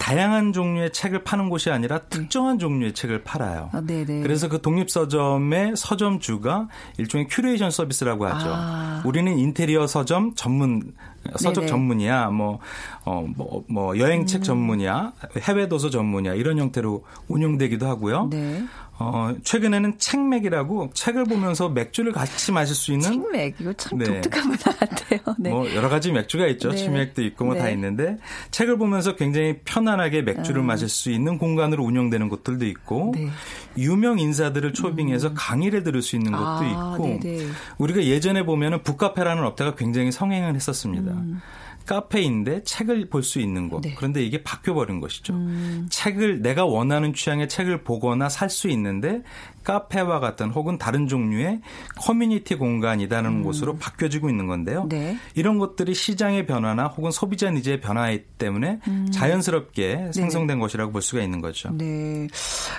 다양한 0.03 0.51
종류의 0.51 0.91
책을 0.91 1.23
파는 1.23 1.47
곳이 1.47 1.69
아니라 1.69 1.99
특정한 1.99 2.59
종류의 2.59 2.93
책을 2.93 3.23
팔아요. 3.23 3.69
아, 3.71 3.81
그래서 4.21 4.49
그 4.49 4.61
독립서점의 4.61 5.77
서점주가 5.77 6.67
일종의 6.97 7.27
큐레이션 7.29 7.71
서비스라고 7.71 8.25
하죠. 8.27 8.51
아. 8.53 9.01
우리는 9.05 9.39
인테리어 9.39 9.87
서점 9.87 10.35
전문 10.35 10.93
서적 11.37 11.53
네네. 11.53 11.67
전문이야, 11.67 12.29
뭐, 12.31 12.59
어, 13.05 13.25
뭐, 13.35 13.63
뭐, 13.69 13.97
여행책 13.97 14.41
음. 14.41 14.43
전문이야, 14.43 15.13
해외 15.39 15.69
도서 15.69 15.89
전문이야, 15.89 16.33
이런 16.33 16.59
형태로 16.59 17.05
운영되기도 17.29 17.87
하고요. 17.87 18.27
네. 18.29 18.65
어, 18.99 19.33
최근에는 19.43 19.97
책맥이라고 19.97 20.91
책을 20.93 21.23
보면서 21.23 21.67
맥주를 21.67 22.11
같이 22.11 22.51
마실 22.51 22.75
수 22.75 22.91
있는 22.91 23.11
책맥 23.11 23.55
이거 23.59 23.73
참 23.73 23.97
네. 23.97 24.05
독특한 24.05 24.47
문화 24.47 24.63
같아요. 24.63 25.19
네. 25.39 25.49
뭐 25.49 25.73
여러 25.73 25.89
가지 25.89 26.11
맥주가 26.11 26.45
있죠. 26.47 26.69
네. 26.69 26.77
치맥도 26.77 27.23
있고 27.23 27.45
뭐다 27.45 27.65
네. 27.65 27.73
있는데 27.73 28.17
책을 28.51 28.77
보면서 28.77 29.15
굉장히 29.15 29.57
편안하게 29.65 30.21
맥주를 30.21 30.61
음. 30.61 30.67
마실 30.67 30.89
수 30.89 31.09
있는 31.09 31.39
공간으로 31.39 31.83
운영되는 31.83 32.29
곳들도 32.29 32.65
있고 32.65 33.13
네. 33.15 33.29
유명 33.77 34.19
인사들을 34.19 34.73
초빙해서 34.73 35.29
음. 35.29 35.33
강의를 35.35 35.83
들을 35.83 36.01
수 36.03 36.15
있는 36.15 36.31
곳도 36.31 36.45
아, 36.45 36.93
있고 36.93 37.19
네네. 37.19 37.47
우리가 37.79 38.03
예전에 38.03 38.45
보면은 38.45 38.83
북카페라는 38.83 39.43
업체가 39.43 39.73
굉장히 39.75 40.11
성행을 40.11 40.53
했었습니다. 40.55 41.11
음. 41.13 41.41
카페인데 41.85 42.63
책을 42.63 43.09
볼 43.09 43.23
수 43.23 43.39
있는 43.39 43.69
곳. 43.69 43.81
네. 43.81 43.93
그런데 43.95 44.23
이게 44.23 44.43
바뀌어버린 44.43 44.99
것이죠. 44.99 45.33
음. 45.33 45.87
책을 45.89 46.41
내가 46.41 46.65
원하는 46.65 47.13
취향의 47.13 47.49
책을 47.49 47.83
보거나 47.83 48.29
살 48.29 48.49
수 48.49 48.67
있는데 48.69 49.23
카페와 49.63 50.19
같은 50.19 50.49
혹은 50.49 50.77
다른 50.77 51.07
종류의 51.07 51.61
커뮤니티 51.95 52.55
공간이라는 52.55 53.29
음. 53.29 53.43
곳으로 53.43 53.77
바뀌어지고 53.77 54.29
있는 54.29 54.45
건데요. 54.45 54.85
네. 54.89 55.17
이런 55.35 55.57
것들이 55.57 55.93
시장의 55.93 56.45
변화나 56.45 56.87
혹은 56.87 57.11
소비자 57.11 57.49
needs의 57.49 57.79
변화 57.79 58.15
때문에 58.37 58.79
음. 58.87 59.07
자연스럽게 59.11 60.11
생성된 60.13 60.57
네 60.57 60.61
것이라고 60.61 60.91
볼 60.91 61.01
수가 61.01 61.23
있는 61.23 61.41
거죠. 61.41 61.71
네. 61.71 62.27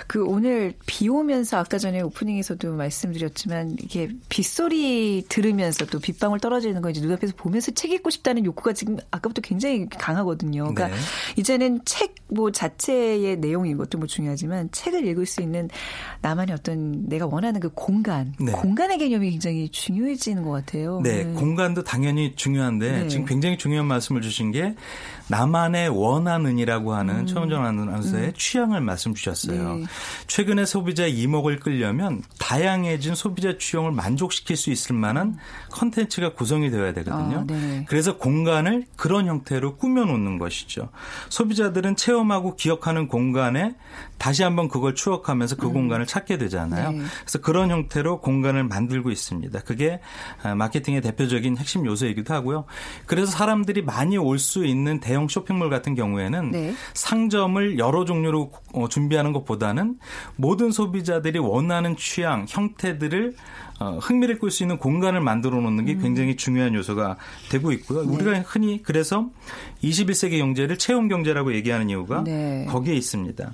그 0.07 0.23
오늘 0.23 0.73
비 0.85 1.09
오면서 1.09 1.57
아까 1.57 1.77
전에 1.77 2.01
오프닝에서도 2.01 2.73
말씀드렸지만 2.73 3.77
이게 3.81 4.09
빗소리 4.29 5.25
들으면서 5.27 5.85
또 5.87 5.99
빗방울 5.99 6.39
떨어지는 6.39 6.81
거 6.81 6.89
이제 6.91 7.01
눈앞에서 7.01 7.33
보면서 7.35 7.71
책 7.71 7.91
읽고 7.91 8.11
싶다는 8.11 8.45
욕구가 8.45 8.73
지금 8.73 8.94
아까부터 9.11 9.41
굉장히 9.41 9.87
강하거든요. 9.89 10.73
그러니까 10.73 10.87
네. 10.87 10.95
이제는 11.37 11.81
책 11.85 12.15
뭐 12.27 12.51
자체의 12.51 13.37
내용인 13.37 13.77
것도 13.77 13.97
뭐 13.99 14.07
중요하지만 14.07 14.69
책을 14.71 15.05
읽을 15.05 15.25
수 15.25 15.41
있는 15.41 15.69
나만의 16.21 16.55
어떤 16.55 17.07
내가 17.07 17.27
원하는 17.27 17.59
그 17.59 17.69
공간, 17.69 18.33
네. 18.39 18.51
공간의 18.51 18.97
개념이 18.97 19.29
굉장히 19.29 19.69
중요해지는 19.69 20.43
것 20.43 20.51
같아요. 20.51 21.01
네, 21.03 21.23
네. 21.23 21.33
공간도 21.33 21.83
당연히 21.83 22.35
중요한데 22.35 22.91
네. 23.03 23.07
지금 23.07 23.25
굉장히 23.25 23.57
중요한 23.57 23.85
말씀을 23.85 24.21
주신 24.21 24.51
게 24.51 24.75
나만의 25.27 25.89
원하는이라고 25.89 26.93
하는 26.93 27.19
음. 27.19 27.25
최원정 27.27 27.63
아나운서의 27.63 28.27
음. 28.27 28.33
취향을 28.35 28.81
말씀 28.81 29.13
주셨어요. 29.13 29.75
네. 29.77 29.83
최근에 30.25 30.65
소비자의 30.65 31.17
이목을 31.19 31.59
끌려면 31.59 32.23
다양해진 32.39 33.13
소비자 33.13 33.57
취향을 33.57 33.91
만족시킬 33.91 34.57
수 34.57 34.71
있을 34.71 34.95
만한 34.95 35.37
컨텐츠가 35.71 36.33
구성이 36.33 36.71
되어야 36.71 36.93
되거든요. 36.93 37.39
아, 37.39 37.45
네. 37.45 37.85
그래서 37.87 38.17
공간을 38.17 38.84
그런 38.95 39.27
형태로 39.27 39.77
꾸며놓는 39.77 40.37
것이죠. 40.37 40.89
소비자들은 41.29 41.95
체험하고 41.95 42.55
기억하는 42.55 43.07
공간에 43.07 43.75
다시 44.17 44.43
한번 44.43 44.69
그걸 44.69 44.95
추억하면서 44.95 45.57
그 45.57 45.67
음. 45.67 45.73
공간을 45.73 46.05
찾게 46.05 46.37
되잖아요. 46.37 46.91
네. 46.91 47.01
그래서 47.21 47.39
그런 47.39 47.71
형태로 47.71 48.21
공간을 48.21 48.63
만들고 48.63 49.11
있습니다. 49.11 49.59
그게 49.61 49.99
아, 50.43 50.55
마케팅의 50.55 51.01
대표적인 51.01 51.57
핵심 51.57 51.85
요소이기도 51.85 52.33
하고요. 52.33 52.65
그래서 53.05 53.31
사람들이 53.31 53.81
많이 53.81 54.17
올 54.17 54.35
수 54.45 54.65
있는 54.65 54.99
대형 54.99 55.27
쇼핑몰 55.27 55.69
같은 55.69 55.95
경우에는 55.95 56.51
네. 56.51 56.73
상점을 56.93 57.79
여러 57.79 58.05
종류로 58.05 58.51
어, 58.73 58.87
준비하는 58.87 59.33
것보다는 59.33 59.97
모든 60.35 60.71
소비자들이 60.71 61.39
원하는 61.39 61.95
취향, 61.95 62.45
형태들을 62.47 63.35
어, 63.79 63.97
흥미를 64.01 64.39
끌 64.39 64.51
수 64.51 64.63
있는 64.63 64.77
공간을 64.77 65.19
만들어 65.19 65.59
놓는 65.59 65.85
게 65.85 65.93
음. 65.93 66.01
굉장히 66.01 66.35
중요한 66.37 66.73
요소가 66.75 67.17
되고 67.49 67.71
있고요. 67.73 68.03
네. 68.05 68.13
우리가 68.13 68.39
흔히 68.45 68.81
그래서 68.83 69.29
21세기 69.83 70.37
경제를 70.39 70.77
체험 70.77 71.07
경제라고 71.07 71.53
얘기하는 71.55 71.89
이유가 71.89 72.23
네. 72.23 72.65
거기에 72.69 72.93
있습니다. 72.95 73.51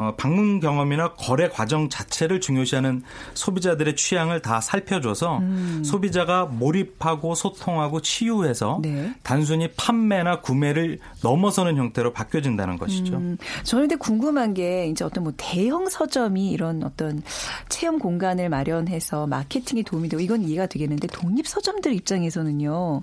어, 0.00 0.14
방문 0.16 0.60
경험이나 0.60 1.12
거래 1.12 1.50
과정 1.50 1.90
자체를 1.90 2.40
중요시하는 2.40 3.02
소비자들의 3.34 3.96
취향을 3.96 4.40
다 4.40 4.62
살펴줘서 4.62 5.40
음. 5.40 5.82
소비자가 5.84 6.46
몰입하고 6.46 7.34
소통하고 7.34 8.00
치유해서 8.00 8.80
네. 8.82 9.12
단순히 9.22 9.68
판매나 9.76 10.40
구매를 10.40 11.00
넘어서는 11.22 11.76
형태로 11.76 12.14
바뀌어진다는 12.14 12.78
것이죠. 12.78 13.16
음. 13.16 13.36
저는 13.64 13.88
근데 13.88 13.96
궁금한 13.96 14.54
게 14.54 14.86
이제 14.86 15.04
어떤 15.04 15.24
뭐 15.24 15.34
대형 15.36 15.86
서점이 15.90 16.50
이런 16.50 16.82
어떤 16.82 17.22
체험 17.68 17.98
공간을 17.98 18.48
마련해서 18.48 19.26
마케팅에 19.26 19.82
도움이 19.82 20.08
되고 20.08 20.22
이건 20.22 20.44
이해가 20.44 20.64
되겠는데 20.64 21.08
독립 21.08 21.46
서점들 21.46 21.92
입장에서는요. 21.92 23.02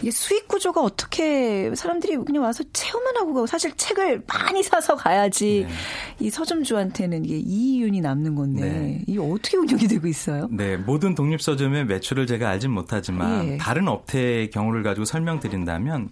이게 0.00 0.10
수익 0.10 0.46
구조가 0.48 0.80
어떻게 0.82 1.72
사람들이 1.74 2.16
그냥 2.18 2.44
와서 2.44 2.62
체험만 2.72 3.16
하고 3.16 3.34
가고 3.34 3.46
사실 3.46 3.72
책을 3.76 4.22
많이 4.26 4.62
사서 4.62 4.96
가야지 4.96 5.66
네. 5.68 5.74
이 6.26 6.30
서점주한테는 6.30 7.24
이게 7.24 7.36
이윤이 7.38 8.00
남는 8.00 8.34
건데 8.34 8.68
네. 8.68 9.02
이게 9.06 9.18
어떻게 9.18 9.56
운영이 9.56 9.86
되고 9.88 10.06
있어요? 10.06 10.48
네, 10.50 10.76
모든 10.76 11.14
독립 11.14 11.40
서점의 11.42 11.86
매출을 11.86 12.26
제가 12.26 12.48
알진 12.48 12.70
못하지만 12.70 13.48
예. 13.48 13.56
다른 13.58 13.88
업체의 13.88 14.50
경우를 14.50 14.82
가지고 14.82 15.04
설명드린다면 15.04 16.10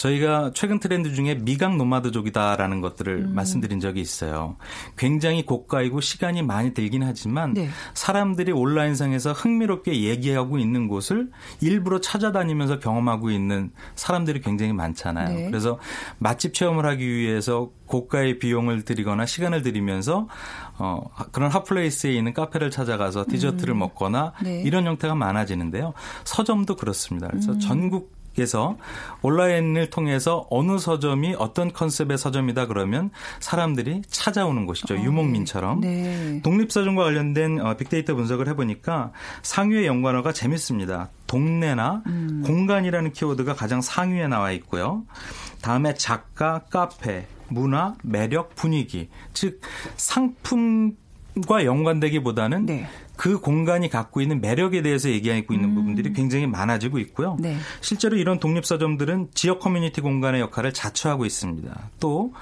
저희가 0.00 0.52
최근 0.54 0.80
트렌드 0.80 1.12
중에 1.12 1.34
미각 1.34 1.76
노마드족이다라는 1.76 2.80
것들을 2.80 3.26
음. 3.26 3.34
말씀드린 3.34 3.80
적이 3.80 4.00
있어요. 4.00 4.56
굉장히 4.96 5.44
고가이고 5.44 6.00
시간이 6.00 6.42
많이 6.42 6.72
들긴 6.72 7.02
하지만 7.02 7.52
네. 7.52 7.68
사람들이 7.92 8.52
온라인상에서 8.52 9.32
흥미롭게 9.32 10.04
얘기하고 10.04 10.58
있는 10.58 10.88
곳을 10.88 11.30
일부러 11.60 12.00
찾아다니면서 12.00 12.78
경험하고 12.78 13.30
있는 13.30 13.72
사람들이 13.94 14.40
굉장히 14.40 14.72
많잖아요. 14.72 15.36
네. 15.36 15.46
그래서 15.48 15.78
맛집 16.18 16.54
체험을 16.54 16.86
하기 16.86 17.06
위해서 17.06 17.70
고가의 17.84 18.38
비용을 18.38 18.86
들이거나 18.86 19.26
시간을 19.26 19.60
들이면서 19.60 20.28
어, 20.78 21.10
그런 21.30 21.50
핫플레이스에 21.50 22.12
있는 22.12 22.32
카페를 22.32 22.70
찾아가서 22.70 23.26
디저트를 23.28 23.74
음. 23.74 23.80
먹거나 23.80 24.32
네. 24.42 24.62
이런 24.62 24.86
형태가 24.86 25.14
많아지는데요. 25.14 25.92
서점도 26.24 26.76
그렇습니다. 26.76 27.28
그래서 27.28 27.52
음. 27.52 27.60
전국 27.60 28.19
그래서 28.40 28.78
온라인을 29.20 29.90
통해서 29.90 30.46
어느 30.48 30.78
서점이 30.78 31.34
어떤 31.38 31.74
컨셉의 31.74 32.16
서점이다 32.16 32.68
그러면 32.68 33.10
사람들이 33.38 34.00
찾아오는 34.08 34.64
곳이죠. 34.64 34.94
어, 34.94 34.96
유목민처럼. 34.96 35.80
네. 35.82 36.40
독립서점과 36.42 37.04
관련된 37.04 37.60
어, 37.60 37.76
빅데이터 37.76 38.14
분석을 38.14 38.48
해보니까 38.48 39.12
상위의 39.42 39.84
연관어가 39.86 40.32
재밌습니다. 40.32 41.10
동네나 41.26 42.02
음. 42.06 42.42
공간이라는 42.46 43.12
키워드가 43.12 43.54
가장 43.54 43.82
상위에 43.82 44.26
나와 44.26 44.52
있고요. 44.52 45.02
다음에 45.60 45.92
작가, 45.92 46.62
카페, 46.70 47.26
문화, 47.48 47.94
매력, 48.02 48.54
분위기. 48.54 49.10
즉 49.34 49.60
상품 49.96 50.96
과 51.46 51.64
연관되기보다는 51.64 52.66
네. 52.66 52.88
그 53.20 53.38
공간이 53.38 53.90
갖고 53.90 54.22
있는 54.22 54.40
매력에 54.40 54.80
대해서 54.80 55.10
얘기하고 55.10 55.52
있는 55.52 55.68
음. 55.68 55.74
부분들이 55.74 56.14
굉장히 56.14 56.46
많아지고 56.46 56.98
있고요. 57.00 57.36
네. 57.38 57.54
실제로 57.82 58.16
이런 58.16 58.40
독립 58.40 58.64
서점들은 58.64 59.28
지역 59.34 59.60
커뮤니티 59.60 60.00
공간의 60.00 60.40
역할을 60.40 60.72
자처하고 60.72 61.26
있습니다. 61.26 61.90
또 62.00 62.32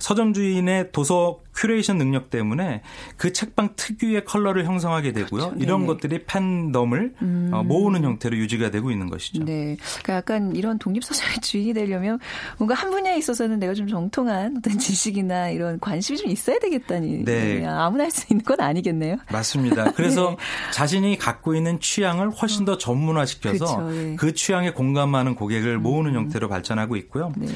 서점 0.00 0.32
주인의 0.32 0.90
도서 0.90 1.38
큐레이션 1.54 1.98
능력 1.98 2.30
때문에 2.30 2.82
그 3.16 3.32
책방 3.32 3.74
특유의 3.76 4.24
컬러를 4.24 4.64
형성하게 4.64 5.12
되고요. 5.12 5.50
그렇죠. 5.50 5.56
이런 5.60 5.86
것들이 5.86 6.24
팬덤을 6.24 7.14
음. 7.22 7.50
어, 7.52 7.62
모으는 7.62 8.02
형태로 8.02 8.36
유지가 8.36 8.72
되고 8.72 8.90
있는 8.90 9.08
것이죠. 9.08 9.44
네. 9.44 9.76
그러니까 10.02 10.14
약간 10.14 10.56
이런 10.56 10.80
독립 10.80 11.04
서점의 11.04 11.36
주인이 11.42 11.74
되려면 11.74 12.18
뭔가 12.58 12.74
한 12.74 12.90
분야에 12.90 13.16
있어서는 13.18 13.60
내가 13.60 13.72
좀 13.74 13.86
정통한 13.86 14.56
어떤 14.58 14.78
지식이나 14.80 15.50
이런 15.50 15.78
관심이 15.78 16.18
좀 16.18 16.28
있어야 16.28 16.58
되겠다니. 16.58 17.24
네. 17.24 17.64
아무나 17.64 18.02
할 18.02 18.10
수 18.10 18.26
있는 18.30 18.44
건 18.44 18.60
아니겠네요. 18.60 19.16
맞습니다. 19.30 19.92
그래서 19.92 20.23
네. 20.30 20.36
자신이 20.72 21.18
갖고 21.18 21.54
있는 21.54 21.80
취향을 21.80 22.30
훨씬 22.30 22.64
더 22.64 22.78
전문화시켜서 22.78 23.76
그렇죠, 23.76 23.90
네. 23.90 24.16
그 24.16 24.34
취향에 24.34 24.72
공감하는 24.72 25.34
고객을 25.34 25.78
모으는 25.78 26.12
음. 26.12 26.16
형태로 26.16 26.48
발전하고 26.48 26.96
있고요. 26.96 27.32
네. 27.36 27.48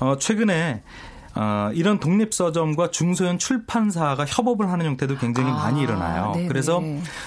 어, 0.00 0.16
최근에 0.18 0.82
어, 1.34 1.70
이런 1.74 2.00
독립 2.00 2.34
서점과 2.34 2.90
중소형 2.90 3.38
출판사가 3.38 4.24
협업을 4.26 4.70
하는 4.70 4.86
형태도 4.86 5.16
굉장히 5.18 5.50
아, 5.50 5.54
많이 5.54 5.82
일어나요. 5.82 6.32
네네. 6.34 6.48
그래서 6.48 6.82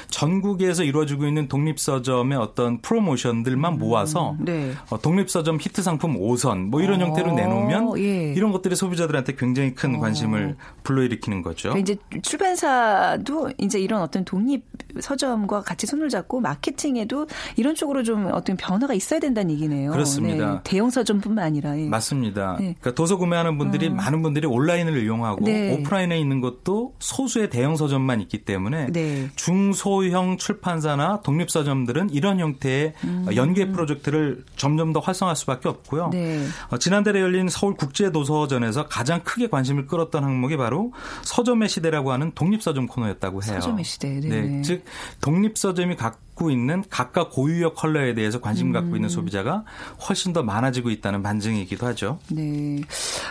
전국에서 0.09 0.83
이루어지고 0.83 1.25
있는 1.25 1.47
독립 1.47 1.79
서점의 1.79 2.37
어떤 2.37 2.81
프로모션들만 2.81 3.73
음, 3.73 3.79
모아서 3.79 4.35
네. 4.39 4.73
어, 4.89 4.99
독립 4.99 5.29
서점 5.29 5.57
히트 5.59 5.81
상품 5.81 6.19
5선 6.19 6.69
뭐 6.69 6.81
이런 6.81 7.01
어, 7.01 7.05
형태로 7.05 7.31
내놓으면 7.33 7.97
예. 7.99 8.33
이런 8.33 8.51
것들이 8.51 8.75
소비자들한테 8.75 9.35
굉장히 9.35 9.73
큰 9.73 9.95
어. 9.95 9.99
관심을 9.99 10.57
불러일으키는 10.83 11.41
거죠. 11.41 11.69
그러니까 11.69 11.93
이제 11.93 12.21
출판사도 12.21 13.51
이제 13.57 13.79
이런 13.79 14.01
어떤 14.01 14.25
독립 14.25 14.63
서점과 14.99 15.61
같이 15.61 15.87
손을 15.87 16.09
잡고 16.09 16.41
마케팅에도 16.41 17.27
이런 17.55 17.75
쪽으로 17.75 18.03
좀 18.03 18.29
어떤 18.31 18.57
변화가 18.57 18.93
있어야 18.93 19.19
된다는 19.19 19.51
얘기네요. 19.51 19.91
그렇습니다. 19.91 20.53
네. 20.53 20.59
대형 20.63 20.89
서점뿐만 20.89 21.45
아니라 21.45 21.79
예. 21.79 21.87
맞습니다. 21.87 22.57
네. 22.59 22.75
그러니까 22.79 22.91
도서 22.91 23.17
구매하는 23.17 23.57
분들이 23.57 23.87
음. 23.87 23.92
많은 23.93 24.21
분들이 24.21 24.47
온라인을 24.47 25.03
이용하고 25.03 25.45
네. 25.45 25.73
오프라인에 25.73 26.19
있는 26.19 26.41
것도 26.41 26.95
소수의 26.99 27.49
대형 27.49 27.75
서점만 27.75 28.21
있기 28.21 28.45
때문에 28.45 28.87
네. 28.91 29.29
중소형 29.35 30.37
출판사나 30.37 31.21
독립 31.21 31.49
서점들은 31.49 32.09
이런 32.11 32.39
형태의 32.39 32.93
음. 33.03 33.27
연계 33.35 33.71
프로젝트를 33.71 34.43
점점 34.55 34.93
더 34.93 34.99
활성화할 34.99 35.35
수밖에 35.35 35.69
없고요. 35.69 36.09
네. 36.11 36.45
어, 36.69 36.77
지난달에 36.77 37.21
열린 37.21 37.49
서울 37.49 37.75
국제 37.75 38.11
도서전에서 38.11 38.87
가장 38.87 39.21
크게 39.23 39.47
관심을 39.47 39.87
끌었던 39.87 40.23
항목이 40.23 40.57
바로 40.57 40.93
서점의 41.23 41.69
시대라고 41.69 42.11
하는 42.11 42.31
독립 42.33 42.61
서점 42.61 42.87
코너였다고 42.87 43.43
해요. 43.43 43.53
서점의 43.53 43.83
시대. 43.83 44.19
네. 44.19 44.41
네. 44.41 44.61
즉 44.61 44.83
독립 45.21 45.57
서점이 45.57 45.95
각 45.95 46.19
갖고 46.33 46.49
있는 46.49 46.83
각각 46.89 47.31
고유의 47.31 47.73
컬러에 47.75 48.13
대해서 48.13 48.41
관심 48.41 48.67
음. 48.67 48.73
갖고 48.73 48.95
있는 48.95 49.07
소비자가 49.07 49.63
훨씬 50.07 50.33
더 50.33 50.43
많아지고 50.43 50.89
있다는 50.89 51.23
반증이기도 51.23 51.85
하죠. 51.87 52.19
네. 52.31 52.81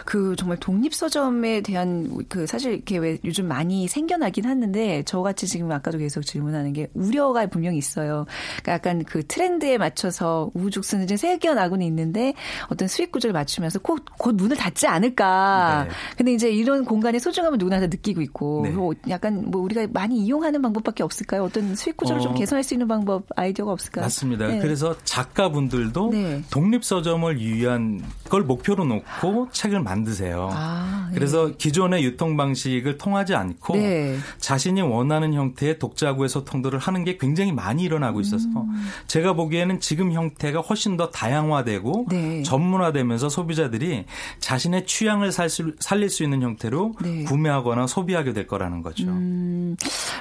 그 0.04 0.34
정말 0.36 0.56
독립 0.58 0.94
서점에 0.94 1.60
대한 1.60 2.24
그 2.28 2.46
사실 2.46 2.72
이렇게 2.74 2.98
왜 2.98 3.18
요즘 3.24 3.46
많이 3.46 3.88
생겨나긴 3.88 4.46
하는데 4.46 5.02
저같이 5.02 5.46
지금 5.46 5.70
아까도 5.72 5.98
계속 5.98 6.22
질문하는 6.22 6.72
게 6.72 6.88
우려가 6.94 7.46
분명히 7.46 7.78
있어요. 7.78 8.26
그러니까 8.62 8.72
약간 8.72 9.04
그 9.04 9.26
트렌드에 9.26 9.78
맞춰서 9.78 10.50
우후죽순 10.54 11.02
이제 11.02 11.16
생겨나고는 11.16 11.84
있는데 11.86 12.34
어떤 12.68 12.88
수익 12.88 13.12
구조를 13.12 13.32
맞추면서 13.32 13.80
곧, 13.80 14.04
곧 14.18 14.34
문을 14.36 14.56
닫지 14.56 14.86
않을까. 14.86 15.86
네. 15.88 15.94
근데 16.16 16.32
이제 16.32 16.50
이런 16.50 16.84
공간의 16.84 17.20
소중함을 17.20 17.58
누구나 17.58 17.80
다 17.80 17.86
느끼고 17.86 18.20
있고 18.22 18.62
네. 18.64 19.10
약간 19.10 19.50
뭐 19.50 19.60
우리가 19.62 19.88
많이 19.92 20.18
이용하는 20.24 20.62
방법밖에 20.62 21.02
없을까요? 21.02 21.44
어떤 21.44 21.74
수익 21.74 21.96
구조를 21.96 22.20
어. 22.20 22.24
좀 22.24 22.34
개선할 22.34 22.62
수 22.62 22.74
있는 22.74 22.86
방법 22.88 23.01
아이디어가 23.36 23.72
없을까요? 23.72 24.04
맞습니다. 24.04 24.46
네. 24.46 24.58
그래서 24.58 24.96
작가분들도 25.04 26.10
네. 26.10 26.42
독립 26.50 26.84
서점을 26.84 27.40
위한 27.40 28.02
걸 28.28 28.42
목표로 28.42 28.84
놓고 28.84 29.48
책을 29.52 29.80
만드세요. 29.80 30.48
아, 30.52 31.08
네. 31.10 31.14
그래서 31.14 31.50
기존의 31.56 32.04
유통 32.04 32.36
방식을 32.36 32.98
통하지 32.98 33.34
않고 33.34 33.76
네. 33.76 34.16
자신이 34.38 34.82
원하는 34.82 35.34
형태의 35.34 35.78
독자구의 35.78 36.28
소통들을 36.28 36.78
하는 36.78 37.04
게 37.04 37.16
굉장히 37.18 37.52
많이 37.52 37.84
일어나고 37.84 38.20
있어서 38.20 38.46
음. 38.48 38.88
제가 39.06 39.34
보기에는 39.34 39.80
지금 39.80 40.12
형태가 40.12 40.60
훨씬 40.60 40.96
더 40.96 41.10
다양화되고 41.10 42.06
네. 42.10 42.42
전문화되면서 42.42 43.28
소비자들이 43.28 44.06
자신의 44.40 44.86
취향을 44.86 45.30
수, 45.32 45.72
살릴 45.78 46.10
수 46.10 46.24
있는 46.24 46.42
형태로 46.42 46.94
네. 47.02 47.24
구매하거나 47.24 47.86
소비하게 47.86 48.32
될 48.32 48.46
거라는 48.46 48.82
거죠. 48.82 49.04
음, 49.08 49.76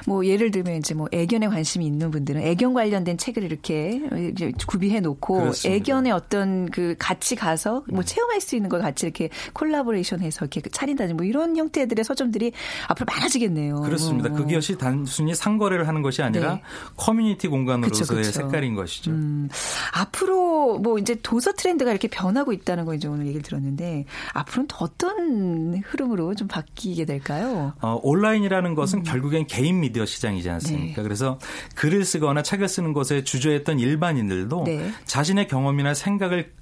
뭐 0.06 0.24
예를 0.26 0.50
들면 0.50 0.76
이제 0.76 0.94
뭐 0.94 1.08
애견에 1.12 1.48
관심이 1.48 1.86
있는 1.86 2.10
분들은 2.10 2.42
애견 2.42 2.61
애견 2.62 2.74
관련된 2.74 3.18
책을 3.18 3.42
이렇게 3.42 4.00
구비해 4.66 5.00
놓고. 5.00 5.52
애견의 5.66 6.12
어떤 6.12 6.70
그 6.70 6.94
같이 6.98 7.34
가서 7.34 7.82
뭐 7.88 8.02
네. 8.02 8.14
체험할 8.14 8.40
수 8.40 8.54
있는 8.54 8.68
걸 8.68 8.80
같이 8.80 9.04
이렇게 9.04 9.28
collaboration해서 9.52 10.44
이렇게 10.44 10.60
차린다든지 10.70 11.14
뭐 11.14 11.26
이런 11.26 11.56
형태들의 11.56 12.04
서점들이 12.04 12.52
앞으로 12.88 13.06
많아지겠네요. 13.12 13.80
그렇습니다. 13.80 14.30
어. 14.30 14.32
그것이 14.32 14.78
단순히 14.78 15.34
상거래를 15.34 15.88
하는 15.88 16.02
것이 16.02 16.22
아니라 16.22 16.54
네. 16.54 16.62
커뮤니티 16.96 17.48
공간으로서의 17.48 18.22
그쵸, 18.22 18.30
그쵸. 18.30 18.32
색깔인 18.32 18.76
것이죠. 18.76 19.10
음, 19.10 19.48
앞으로 19.94 20.78
뭐 20.78 20.98
이제 20.98 21.16
도서 21.22 21.52
트렌드가 21.52 21.90
이렇게 21.90 22.08
변하고 22.08 22.52
있다는 22.52 22.84
거 22.84 22.94
이제 22.94 23.08
오늘 23.08 23.26
얘기를 23.26 23.42
들었는데 23.42 24.04
앞으로는 24.34 24.68
더 24.68 24.84
어떤 24.84 25.82
흐름으로 25.84 26.34
좀 26.34 26.46
바뀌게 26.48 27.04
될까요? 27.06 27.72
어, 27.80 27.98
온라인이라는 28.02 28.74
것은 28.74 29.00
음. 29.00 29.02
결국엔 29.02 29.46
개인 29.46 29.80
미디어 29.80 30.06
시장이지 30.06 30.48
않습니까? 30.50 30.96
네. 30.96 31.02
그래서 31.02 31.38
글을 31.74 32.04
쓰거나 32.04 32.42
책을 32.52 32.68
쓰는 32.68 32.92
것에 32.92 33.24
주저했던 33.24 33.78
일반인들도 33.78 34.64
네. 34.64 34.92
자신의 35.06 35.48
경험이나 35.48 35.94
생각을 35.94 36.52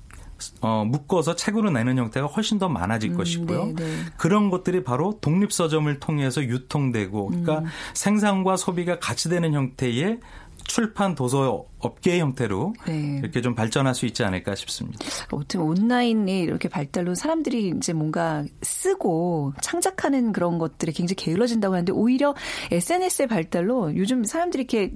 어, 0.62 0.84
묶어서 0.86 1.36
책으로 1.36 1.70
내는 1.70 1.98
형태가 1.98 2.26
훨씬 2.26 2.58
더 2.58 2.68
많아질 2.68 3.10
음, 3.10 3.16
것이고요. 3.16 3.64
네, 3.66 3.74
네. 3.74 3.96
그런 4.16 4.48
것들이 4.48 4.84
바로 4.84 5.18
독립 5.20 5.52
서점을 5.52 6.00
통해서 6.00 6.42
유통되고 6.42 7.26
그러니까 7.26 7.58
음. 7.58 7.66
생산과 7.92 8.56
소비가 8.56 8.98
같이 8.98 9.28
되는 9.28 9.52
형태의 9.52 10.20
출판 10.64 11.14
도서 11.14 11.64
업계의 11.80 12.20
형태로 12.20 12.74
네. 12.86 13.18
이렇게 13.18 13.40
좀 13.40 13.54
발전할 13.54 13.94
수 13.94 14.06
있지 14.06 14.22
않을까 14.22 14.54
싶습니다. 14.54 15.04
어쨌든 15.32 15.60
온라인이 15.62 16.40
이렇게 16.40 16.68
발달로 16.68 17.14
사람들이 17.14 17.74
이제 17.76 17.92
뭔가 17.92 18.44
쓰고 18.62 19.54
창작하는 19.60 20.32
그런 20.32 20.58
것들이 20.58 20.92
굉장히 20.92 21.16
게을러진다고 21.16 21.74
하는데 21.74 21.92
오히려 21.92 22.34
SNS의 22.70 23.26
발달로 23.28 23.96
요즘 23.96 24.24
사람들이 24.24 24.62
이렇게 24.62 24.92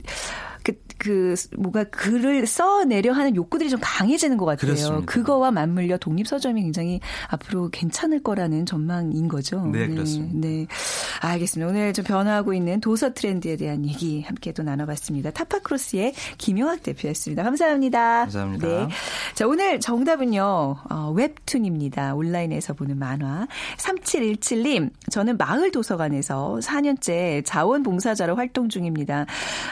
그, 0.65 0.73
그, 0.97 1.35
뭐가 1.59 1.85
글을 1.85 2.47
써내려 2.47 3.13
하는 3.13 3.37
욕구들이 3.37 3.69
좀 3.69 3.79
강해지는 3.83 4.39
것 4.39 4.47
같아요. 4.47 4.73
그렇습니다. 4.73 5.05
그거와 5.05 5.51
맞물려 5.51 5.99
독립 5.99 6.27
서점이 6.27 6.63
굉장히 6.63 7.01
앞으로 7.29 7.69
괜찮을 7.69 8.23
거라는 8.23 8.65
전망인 8.65 9.29
거죠. 9.29 9.67
네, 9.67 9.87
네, 9.87 9.95
그렇습니다. 9.95 10.49
네. 10.49 10.67
알겠습니다. 11.21 11.71
오늘 11.71 11.93
좀 11.93 12.05
변화하고 12.07 12.55
있는 12.55 12.81
도서 12.81 13.13
트렌드에 13.13 13.57
대한 13.57 13.85
얘기 13.85 14.23
함께 14.23 14.53
또 14.53 14.63
나눠봤습니다. 14.63 15.33
타파크로스의 15.33 16.15
김용학 16.39 16.83
대표였습니다. 16.83 17.43
감사합니다. 17.43 18.21
감사합니다. 18.21 18.67
네. 18.67 18.89
자, 19.35 19.47
오늘 19.47 19.81
정답은요, 19.81 20.77
어, 20.89 21.13
웹툰입니다. 21.15 22.15
온라인에서 22.15 22.73
보는 22.73 22.99
만화. 22.99 23.47
3717님, 23.77 24.91
저는 25.11 25.37
마을 25.37 25.71
도서관에서 25.71 26.61
4년째 26.63 27.43
자원봉사자로 27.45 28.35
활동 28.37 28.71
중입니다. 28.71 29.27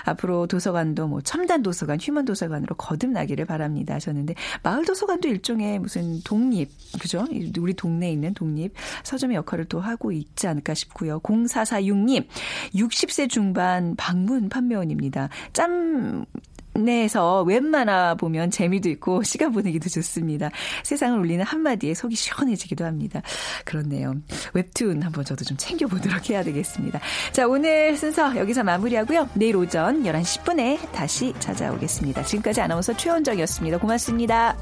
앞으로 0.04 0.46
도서관 0.46 0.81
도서관도 0.82 1.06
뭐 1.06 1.20
첨단 1.20 1.62
도서관, 1.62 1.98
휴먼 2.00 2.24
도서관으로 2.24 2.74
거듭나기를 2.76 3.44
바랍니다. 3.46 3.94
하셨는데 3.94 4.34
마을 4.62 4.84
도서관도 4.84 5.28
일종의 5.28 5.78
무슨 5.78 6.20
독립, 6.22 6.70
그죠? 7.00 7.26
우리 7.58 7.74
동네에 7.74 8.10
있는 8.10 8.34
독립 8.34 8.74
서점의 9.04 9.36
역할을 9.36 9.66
또 9.66 9.80
하고 9.80 10.12
있지 10.12 10.46
않을까 10.46 10.74
싶고요. 10.74 11.20
0446님, 11.20 12.26
60세 12.74 13.28
중반 13.28 13.94
방문 13.96 14.48
판매원입니다. 14.48 15.28
짬 15.52 16.26
내에서 16.74 17.42
웹만화 17.42 18.14
보면 18.14 18.50
재미도 18.50 18.88
있고 18.90 19.22
시간 19.24 19.52
보내기도 19.52 19.88
좋습니다. 19.88 20.50
세상을 20.82 21.18
울리는 21.18 21.44
한마디에 21.44 21.94
속이 21.94 22.14
시원해지기도 22.14 22.84
합니다. 22.84 23.22
그렇네요. 23.64 24.14
웹툰 24.54 25.02
한번 25.02 25.24
저도 25.24 25.44
좀 25.44 25.56
챙겨보도록 25.56 26.30
해야 26.30 26.42
되겠습니다. 26.42 27.00
자, 27.32 27.46
오늘 27.46 27.96
순서 27.96 28.36
여기서 28.36 28.64
마무리하고요. 28.64 29.28
내일 29.34 29.56
오전 29.56 30.02
11시 30.02 30.42
10분에 30.42 30.92
다시 30.92 31.32
찾아오겠습니다. 31.38 32.22
지금까지 32.22 32.60
아나운서 32.60 32.96
최원정이었습니다. 32.96 33.78
고맙습니다. 33.78 34.56